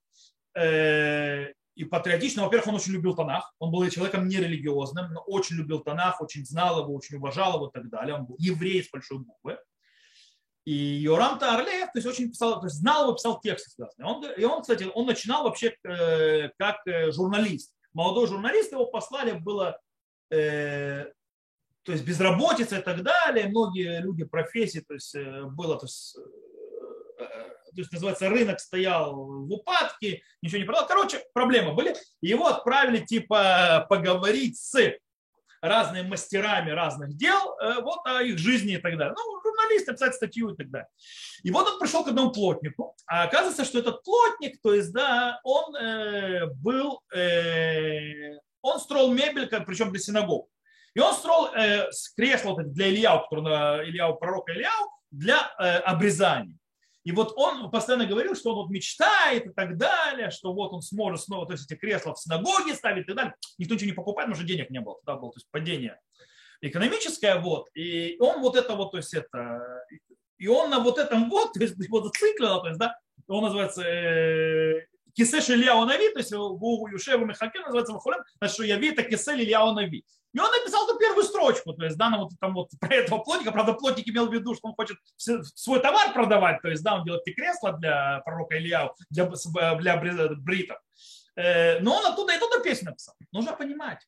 [0.55, 2.43] э, и патриотично.
[2.43, 3.53] Во-первых, он очень любил Танах.
[3.57, 7.71] Он был человеком нерелигиозным, но очень любил Танах, очень знал его, очень уважал его и
[7.71, 8.15] так далее.
[8.15, 9.57] Он был еврей с большой буквы.
[10.65, 14.13] И Йорам Таарлеев, то есть очень писал, то есть знал его, писал тексты связанные.
[14.13, 17.73] Он, и он, кстати, он начинал вообще э, как э, журналист.
[17.93, 19.79] Молодой журналист, его послали, было
[20.31, 21.05] э,
[21.83, 23.47] то есть безработица и так далее.
[23.47, 26.17] Многие люди профессии, то есть э, было, то есть
[27.19, 30.87] то есть называется рынок стоял в упадке, ничего не продал.
[30.87, 31.95] Короче, проблемы были.
[32.21, 34.75] Его отправили типа поговорить с
[35.61, 39.13] разными мастерами разных дел, э, вот о их жизни и так далее.
[39.17, 40.87] Ну, журналисты писать статью и так далее.
[41.43, 45.39] И вот он пришел к одному плотнику, а оказывается, что этот плотник, то есть, да,
[45.43, 50.49] он э, был, э, он строил мебель, как, причем для синагог.
[50.93, 56.57] И он строил э, кресло для Ильяу, который, Ильяу, пророка Ильяу, для э, обрезания.
[57.05, 60.81] И вот он постоянно говорил, что он вот мечтает и так далее, что вот он
[60.81, 63.35] сможет снова то есть эти кресла в синагоге ставить и так далее.
[63.57, 64.97] Никто ничего не покупает, потому что денег не было.
[65.05, 65.99] Тогда было то есть падение
[66.61, 67.39] экономическое.
[67.39, 67.69] Вот.
[67.73, 69.61] И он вот это вот, то есть это,
[70.37, 72.97] и он на вот этом вот, то есть его зациклил, то есть, да,
[73.27, 74.85] он называется э,
[75.17, 80.05] Нави, то есть у Юшева Михаке называется Вахулем, значит, что Яви это Кисель Ильяу Нави.
[80.33, 83.51] И он написал эту первую строчку, то есть, да, вот, там вот про этого плотника,
[83.51, 87.03] правда, плотник имел в виду, что он хочет свой товар продавать, то есть, да, он
[87.03, 89.25] делает эти кресла для пророка Ильяу, для,
[89.75, 90.77] для бритов.
[91.35, 93.15] Э, но он оттуда и туда песню написал.
[93.31, 94.07] Нужно понимать,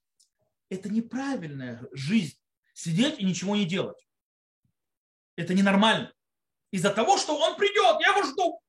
[0.69, 2.38] это неправильная жизнь,
[2.74, 4.05] сидеть и ничего не делать.
[5.36, 6.13] Это ненормально.
[6.72, 8.61] Из-за того, что он придет, я его жду.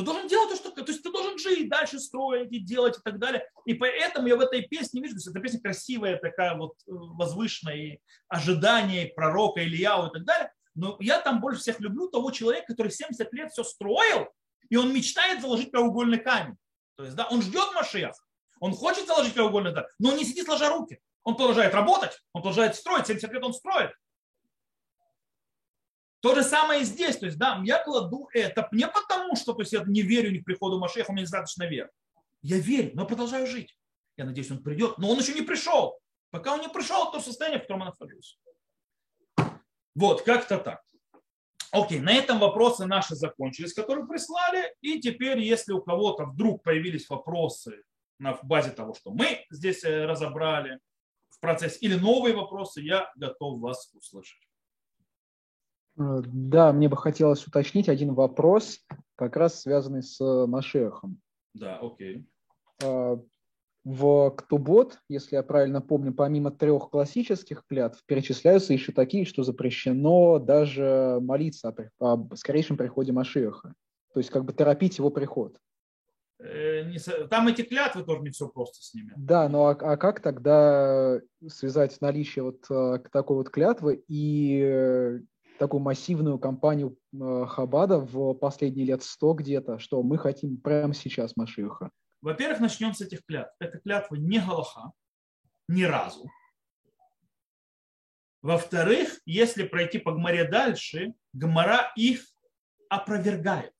[0.00, 0.70] Ты должен делать то, что...
[0.70, 3.46] То есть ты должен жить, дальше строить и делать и так далее.
[3.66, 7.76] И поэтому я в этой песне вижу, что эта песня красивая, такая вот э, возвышенная,
[7.76, 7.98] и
[8.28, 10.52] ожидание пророка Ильяу и так далее.
[10.74, 14.28] Но я там больше всех люблю того человека, который 70 лет все строил,
[14.70, 16.56] и он мечтает заложить прямоугольный камень.
[16.96, 18.14] То есть, да, он ждет Машех,
[18.58, 20.98] он хочет заложить прямоугольный камень, но он не сидит сложа руки.
[21.24, 23.90] Он продолжает работать, он продолжает строить, 70 лет он строит.
[26.20, 27.16] То же самое и здесь.
[27.16, 30.38] То есть, да, я кладу это не потому, что то есть, я не верю ни
[30.38, 31.90] к приходу Машеха, у меня недостаточно веры.
[32.42, 33.76] Я верю, но продолжаю жить.
[34.16, 35.98] Я надеюсь, он придет, но он еще не пришел.
[36.30, 38.36] Пока он не пришел, то состояние, в котором он находился.
[39.94, 40.82] Вот, как-то так.
[41.72, 44.74] Окей, на этом вопросы наши закончились, которые прислали.
[44.80, 47.82] И теперь, если у кого-то вдруг появились вопросы
[48.18, 50.80] на базе того, что мы здесь э, разобрали
[51.30, 54.49] в процессе, или новые вопросы, я готов вас услышать.
[56.00, 58.80] Э, да, мне бы хотелось уточнить один вопрос,
[59.16, 61.20] как раз связанный с э, Машехом.
[61.54, 62.26] Да, окей.
[62.82, 63.18] Э,
[63.84, 70.38] в Ктубот, если я правильно помню, помимо трех классических клятв, перечисляются еще такие, что запрещено
[70.38, 73.74] даже молиться о скорейшем приходе Машеха.
[74.12, 75.56] То есть как бы торопить его приход.
[76.38, 79.12] Там эти клятвы тоже не все просто с ними.
[79.16, 82.60] Да, но а, а как тогда связать наличие вот
[83.12, 85.20] такой вот клятвы и
[85.60, 91.36] такую массивную кампанию э, Хабада в последние лет сто где-то, что мы хотим прямо сейчас
[91.36, 91.90] Машиха?
[92.22, 93.54] Во-первых, начнем с этих клятв.
[93.60, 94.92] Это клятва не Галаха,
[95.68, 96.30] ни разу.
[98.40, 102.24] Во-вторых, если пройти по Гмаре дальше, Гмара их
[102.88, 103.74] опровергает.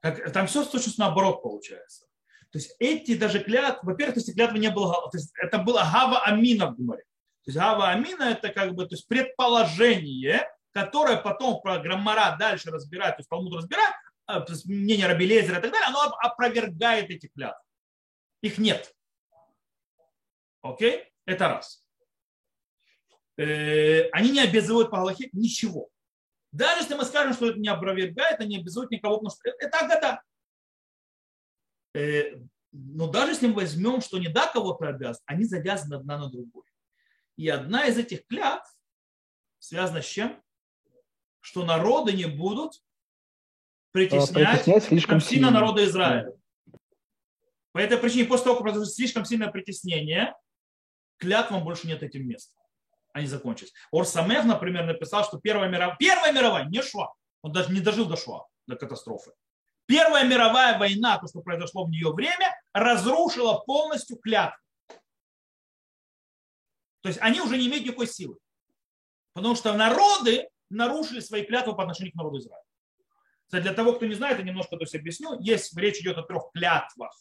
[0.00, 2.06] Как, там все точно наоборот получается.
[2.52, 5.80] То есть эти даже клятвы, во-первых, то есть клятвы не было, то есть это было
[5.80, 7.07] Гава Амина в Гмаре.
[7.48, 13.16] Есть Гава Амина это как бы то есть предположение, которое потом про Граммара дальше разбирает,
[13.16, 13.94] то есть Талмуд разбирает,
[14.26, 17.62] а, мнение Рабелезера и так далее, оно опровергает эти клятвы.
[18.42, 18.94] Их нет.
[20.60, 21.10] Окей?
[21.24, 21.82] Это раз.
[23.38, 25.88] Э, они не обязывают по Галахе ничего.
[26.52, 29.78] Даже если мы скажем, что это не опровергает, они не обязуют никого, потому что это
[29.78, 30.22] агата.
[31.94, 32.36] Э,
[32.72, 36.67] но даже если мы возьмем, что не да кого-то обязан, они завязаны одна на другую.
[37.38, 38.68] И одна из этих клятв
[39.60, 40.42] связана с чем?
[41.40, 42.82] Что народы не будут
[43.92, 46.32] притеснять, притеснять слишком сильно народа Израиля.
[47.70, 50.34] По этой причине, после того, как произошло слишком сильное притеснение,
[51.18, 52.52] клятвам больше нет этим места.
[53.12, 53.72] Они закончились.
[53.92, 57.14] Орсамех, например, написал, что Первая мировая, Первая мировая не шла.
[57.42, 59.30] Он даже не дожил до шла, до катастрофы.
[59.86, 64.58] Первая мировая война, то, что произошло в нее время, разрушила полностью клятву.
[67.08, 68.36] То есть они уже не имеют никакой силы.
[69.32, 72.62] Потому что народы нарушили свои клятвы по отношению к народу Израиля.
[73.46, 75.40] Кстати, для того, кто не знает, я немножко то есть объясню.
[75.40, 77.18] Есть, речь идет о трех клятвах,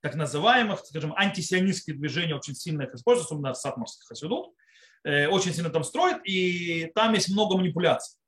[0.00, 4.56] так называемых, скажем, антисионистские движения очень сильно их используют, особенно в сатмарских хасидут.
[5.04, 8.18] Э, очень сильно там строят, и там есть много манипуляций.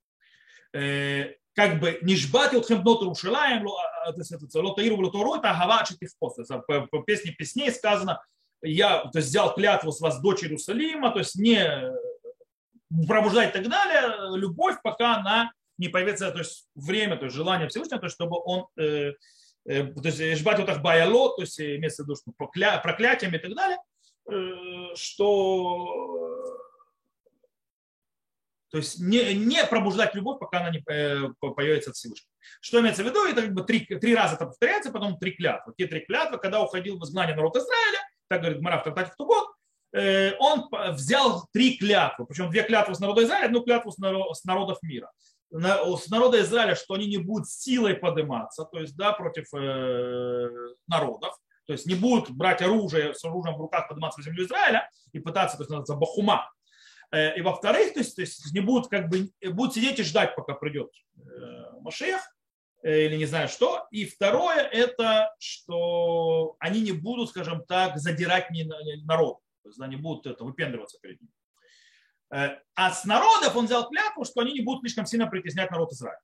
[0.72, 6.36] Э, как бы нишбати от хембнот рушилаем, лотаиру лотору, это агава читихпос.
[6.68, 8.22] По песне песней сказано,
[8.64, 11.92] я то есть, взял клятву с вас дочь Иерусалима, то есть не
[13.06, 17.68] пробуждать и так далее, любовь, пока она не появится то есть, время, то есть желание
[17.68, 19.12] Всевышнего, то есть, чтобы он, э,
[19.66, 23.36] э, то есть жбать вот так баяло, то есть имеется в виду, что прокля, проклятиями
[23.36, 23.78] и так далее,
[24.30, 26.44] э, что
[28.70, 32.28] то есть не, не пробуждать любовь, пока она не э, появится от Всевышнего.
[32.60, 33.24] Что имеется в виду?
[33.24, 35.74] Это как бы три, три раза это повторяется, потом три клятвы.
[35.78, 39.22] Те три клятвы, когда уходил в изгнание народ Израиля, так говорит Мара в Тартате в
[39.24, 39.48] год,
[39.92, 44.78] э, он взял три клятвы, причем две клятвы с народа Израиля, одну клятву с народов
[44.82, 45.10] мира.
[45.50, 50.50] С народа Израиля, что они не будут силой подниматься, то есть да, против э,
[50.88, 54.90] народов, то есть не будут брать оружие с оружием в руках подниматься в землю Израиля
[55.12, 56.50] и пытаться, то есть называется бахума,
[57.14, 60.34] Э, и во-вторых, то есть, то есть не будут, как бы, будут сидеть и ждать,
[60.34, 60.90] пока придет
[61.80, 62.20] Машех,
[62.84, 63.86] или не знаю что.
[63.90, 68.48] И второе, это что они не будут, скажем так, задирать
[69.04, 69.38] народ.
[69.62, 71.30] То есть они будут это, выпендриваться перед ним.
[72.30, 76.20] А с народов он взял клятву, что они не будут слишком сильно притеснять народ Израиля.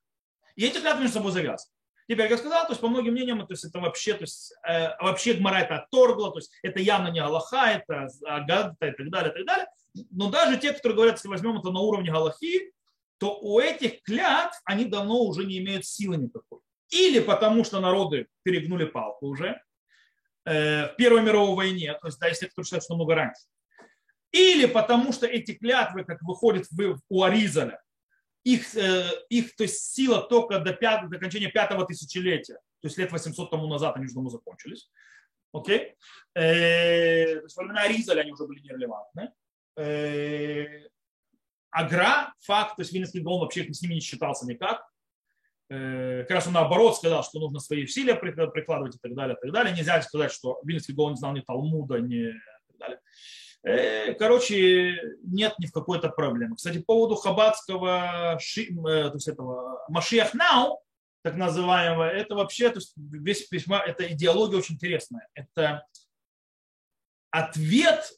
[0.55, 1.73] И эти клятвы между собой завязаны.
[2.07, 4.89] Теперь, я сказал, то есть по многим мнениям, то есть это вообще, то есть э,
[4.99, 9.31] вообще Гмара это отторгло, то есть это явно не Аллаха, это Агадта и так далее,
[9.31, 9.67] и так далее.
[10.09, 12.73] Но даже те, которые говорят, если возьмем это на уровне Галахи,
[13.21, 16.59] то у этих клятв они давно уже не имеют силы никакой.
[16.89, 19.61] Или потому что народы перегнули палку уже
[20.45, 23.43] э, в Первой мировой войне, то есть да, если кто считает, что много раньше.
[24.31, 26.67] Или потому что эти клятвы, как выходит
[27.09, 27.79] у Аризаля,
[28.43, 32.97] их, э, их то есть сила только до, пят, до окончания пятого тысячелетия, то есть
[32.97, 34.89] лет 800 тому назад они уже давно закончились.
[35.53, 35.95] Окей?
[36.33, 39.31] Э, то есть во времена Аризаля они уже были нерелевантны.
[39.77, 40.87] Э,
[41.71, 44.85] Агра, факт, то есть Вильнинский Гаон вообще с ними не считался никак.
[45.69, 49.41] Э, как раз он наоборот сказал, что нужно свои усилия прикладывать и так далее, и
[49.41, 49.73] так далее.
[49.73, 52.33] Нельзя сказать, что Вильнинский Гаон не знал ни Талмуда, ни
[52.67, 52.99] так далее.
[53.63, 56.55] Э, короче, нет ни в какой-то проблемы.
[56.55, 60.81] Кстати, по поводу хабатского, то есть этого Машиах Нау,
[61.21, 65.27] так называемого, это вообще, то есть весь письма, это идеология очень интересная.
[65.35, 65.85] Это
[67.29, 68.11] ответ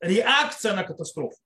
[0.00, 1.36] реакция на катастрофу.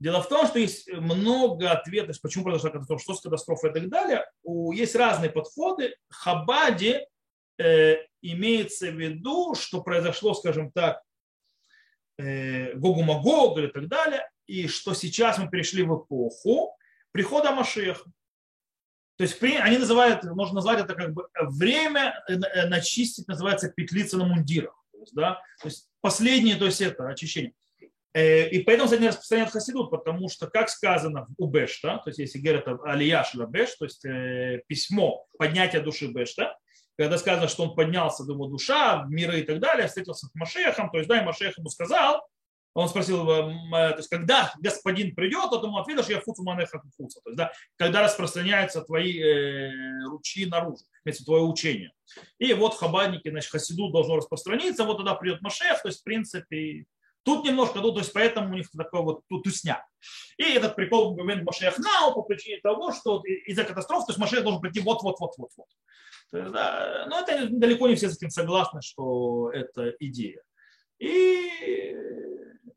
[0.00, 3.88] Дело в том, что есть много ответов, почему произошла катастрофа, что с катастрофой и так
[3.88, 4.24] далее.
[4.44, 5.96] У, есть разные подходы.
[6.08, 7.08] Хабаде
[7.58, 11.02] э, имеется в виду, что произошло, скажем так,
[12.18, 16.76] э, Гогу-Магог или так далее, и что сейчас мы перешли в эпоху
[17.10, 18.04] прихода Машеха.
[19.16, 24.26] То есть они называют, можно назвать это как бы время э, начистить, называется петлица на
[24.26, 24.74] мундирах.
[24.92, 27.52] То есть, да, то есть последнее, то есть это очищение.
[28.14, 32.18] Э, и поэтому, кстати, не распространяют хасидут, потому что, как сказано у Бешта, то есть
[32.18, 36.56] если говорят Алия Беш, то есть э, письмо поднятия души Бешта,
[36.96, 40.98] когда сказано, что он поднялся, думаю, душа, миры и так далее, встретился с Машехом, то
[40.98, 42.26] есть, да, и Машех ему сказал,
[42.74, 46.80] он спросил, э, то есть, когда господин придет, то ему ответил, что я фуцу манеха
[46.96, 47.20] фуца.
[47.24, 49.70] То есть, да, когда распространяются твои э,
[50.06, 51.92] ручьи наружу, вместе твое учение.
[52.38, 56.86] И вот хабадники, значит, хасиду должно распространиться, вот тогда придет Машех, то есть, в принципе,
[57.28, 59.86] Тут немножко, ну, то есть поэтому у них такой вот тусня.
[60.38, 64.42] И этот прикол момент Машех Нау по причине того, что из-за катастрофы, то есть Машех
[64.42, 65.66] должен прийти вот-вот-вот-вот-вот.
[66.32, 70.42] Да, но это далеко не все с этим согласны, что это идея.
[70.98, 71.94] И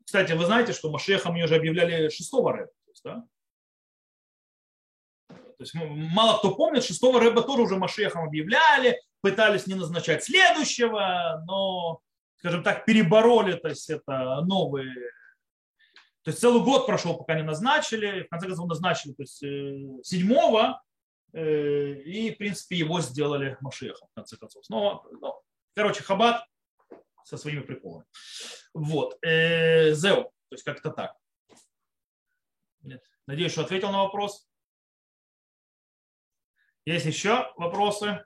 [0.04, 2.66] кстати, вы знаете, что Машехом ее уже объявляли шестого рэба.
[2.66, 3.24] То есть, да?
[5.30, 11.42] то есть мало кто помнит, шестого рэба тоже уже Машехом объявляли, пытались не назначать следующего,
[11.46, 12.02] но,
[12.42, 14.92] скажем так, перебороли, то есть это новые
[16.22, 18.22] то есть целый год прошел, пока не назначили.
[18.22, 20.80] В конце концов назначили то есть, э, седьмого,
[21.32, 24.64] э, и, в принципе, его сделали Машехом, в конце концов.
[24.68, 25.34] Но, ну,
[25.74, 26.46] короче, Хабат
[27.24, 28.06] со своими приколами.
[28.72, 29.18] Вот.
[29.22, 30.22] Э, Зеу.
[30.22, 31.16] То есть как-то так.
[32.82, 33.02] Нет.
[33.26, 34.48] Надеюсь, что ответил на вопрос.
[36.84, 38.24] Есть еще вопросы?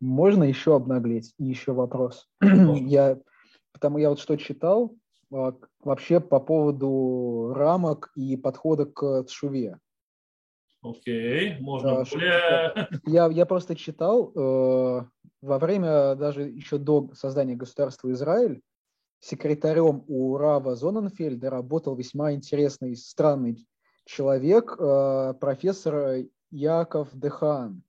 [0.00, 1.34] Можно еще обнаглеть?
[1.38, 2.28] И еще вопрос.
[2.40, 3.18] я,
[3.72, 4.94] потому я вот что читал,
[5.32, 9.78] а, вообще по поводу рамок и подхода к шуве.
[10.82, 12.88] Окей, можно более...
[13.06, 15.04] Я, я просто читал, э,
[15.40, 18.60] во время даже еще до создания государства Израиль,
[19.20, 23.64] секретарем у Рава Зоненфельда работал весьма интересный, странный
[24.04, 27.82] человек, э, профессор Яков Дехан.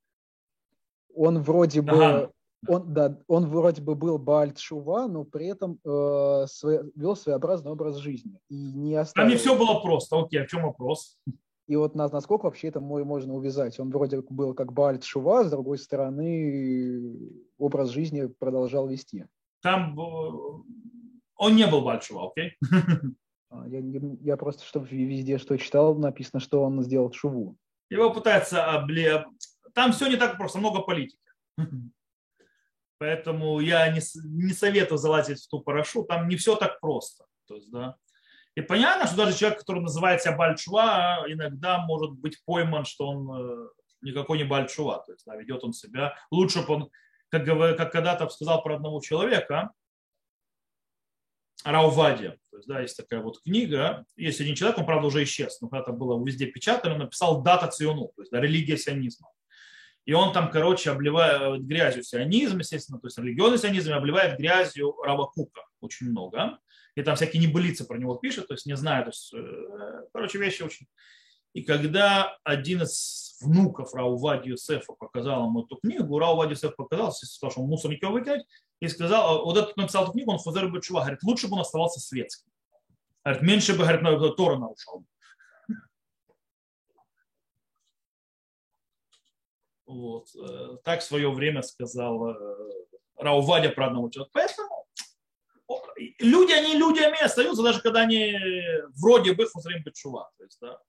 [1.16, 2.30] Он вроде бы
[2.68, 7.72] он, да, он вроде бы был Баальт Шува, но при этом э, свой, вел своеобразный
[7.72, 8.40] образ жизни.
[8.50, 9.28] И не оставил...
[9.28, 10.20] Там не все было просто.
[10.20, 11.18] Окей, а в чем вопрос?
[11.68, 13.80] И вот насколько вообще это можно увязать?
[13.80, 17.14] Он вроде был как Баальт Шува, с другой стороны
[17.58, 19.26] образ жизни продолжал вести.
[19.62, 22.58] Там он не был Баальт Шува, окей?
[23.50, 23.82] А, я,
[24.22, 27.56] я просто что везде, что читал, написано, что он сделал Шуву.
[27.90, 29.26] Его пытаются обле...
[29.74, 31.20] Там все не так просто, много политики.
[33.00, 37.26] Поэтому я не, не советую залазить в ту парашу, там не все так просто.
[37.48, 37.98] То есть, да.
[38.56, 43.42] И понятно, что даже человек, который называет себя Бальчува, иногда может быть пойман, что он
[43.42, 43.68] э,
[44.02, 45.04] никакой не Бальчува.
[45.06, 46.16] То есть да, ведет он себя.
[46.32, 46.90] Лучше бы он,
[47.30, 49.72] как, как когда-то сказал про одного человека,
[51.64, 52.38] Раувади.
[52.52, 54.06] То есть, да, есть такая вот книга.
[54.18, 57.68] Есть один человек, он, правда, уже исчез, но когда-то было везде печатано, он написал «Дата
[57.68, 59.30] Циону», то есть да, религия сионизма.
[60.06, 65.62] И он там, короче, обливает грязью сионизм, естественно, то есть религиозный сионизм, обливает грязью Равакука
[65.80, 66.60] очень много.
[66.96, 70.38] И там всякие небылицы про него пишут, то есть не знаю, то есть, э, короче,
[70.38, 70.88] вещи очень.
[71.54, 77.52] И когда один из внуков Раувади Юсефа показал ему эту книгу, Раувади Юсеф показал, сказал,
[77.52, 78.46] что он мусорники выкинуть,
[78.80, 82.00] и сказал, вот этот написал эту книгу, он Фузер Бачува, говорит, лучше бы он оставался
[82.00, 82.52] светским.
[83.24, 85.06] Говорит, меньше бы, говорит, Тора нарушал.
[89.94, 90.28] Вот.
[90.36, 92.36] Э, так в свое время сказал э,
[93.18, 94.32] Раувадя про одного человека.
[94.34, 94.88] Поэтому
[96.20, 98.36] люди, они людьми остаются, даже когда они
[99.00, 100.32] вроде бы хусрим бетшува.
[100.38, 100.80] То есть, да.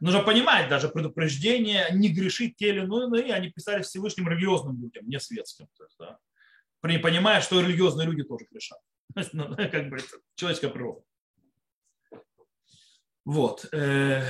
[0.00, 5.18] Нужно понимать, даже предупреждение не грешить те или иные, они писали Всевышним религиозным людям, не
[5.18, 5.66] светским.
[5.76, 6.18] То есть, да.
[6.80, 8.78] Понимая, что религиозные люди тоже грешат.
[9.32, 11.02] Ну, как бы это человеческая природа.
[13.24, 13.66] Вот.
[13.72, 14.22] Э,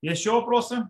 [0.00, 0.88] есть еще вопросы?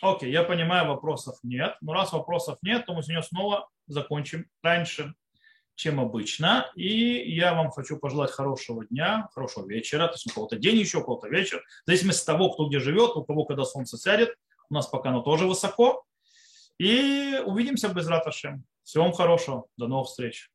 [0.00, 1.76] Окей, я понимаю, вопросов нет.
[1.80, 5.14] Но раз вопросов нет, то мы сегодня снова закончим раньше,
[5.74, 6.70] чем обычно.
[6.76, 10.06] И я вам хочу пожелать хорошего дня, хорошего вечера.
[10.06, 11.64] То есть у кого-то день еще, у кого-то вечер.
[11.84, 14.34] В зависимости от того, кто где живет, у кого когда солнце сядет.
[14.70, 16.04] У нас пока оно тоже высоко.
[16.78, 18.64] И увидимся без раташем.
[18.84, 19.66] Всего вам хорошего.
[19.76, 20.50] До новых встреч.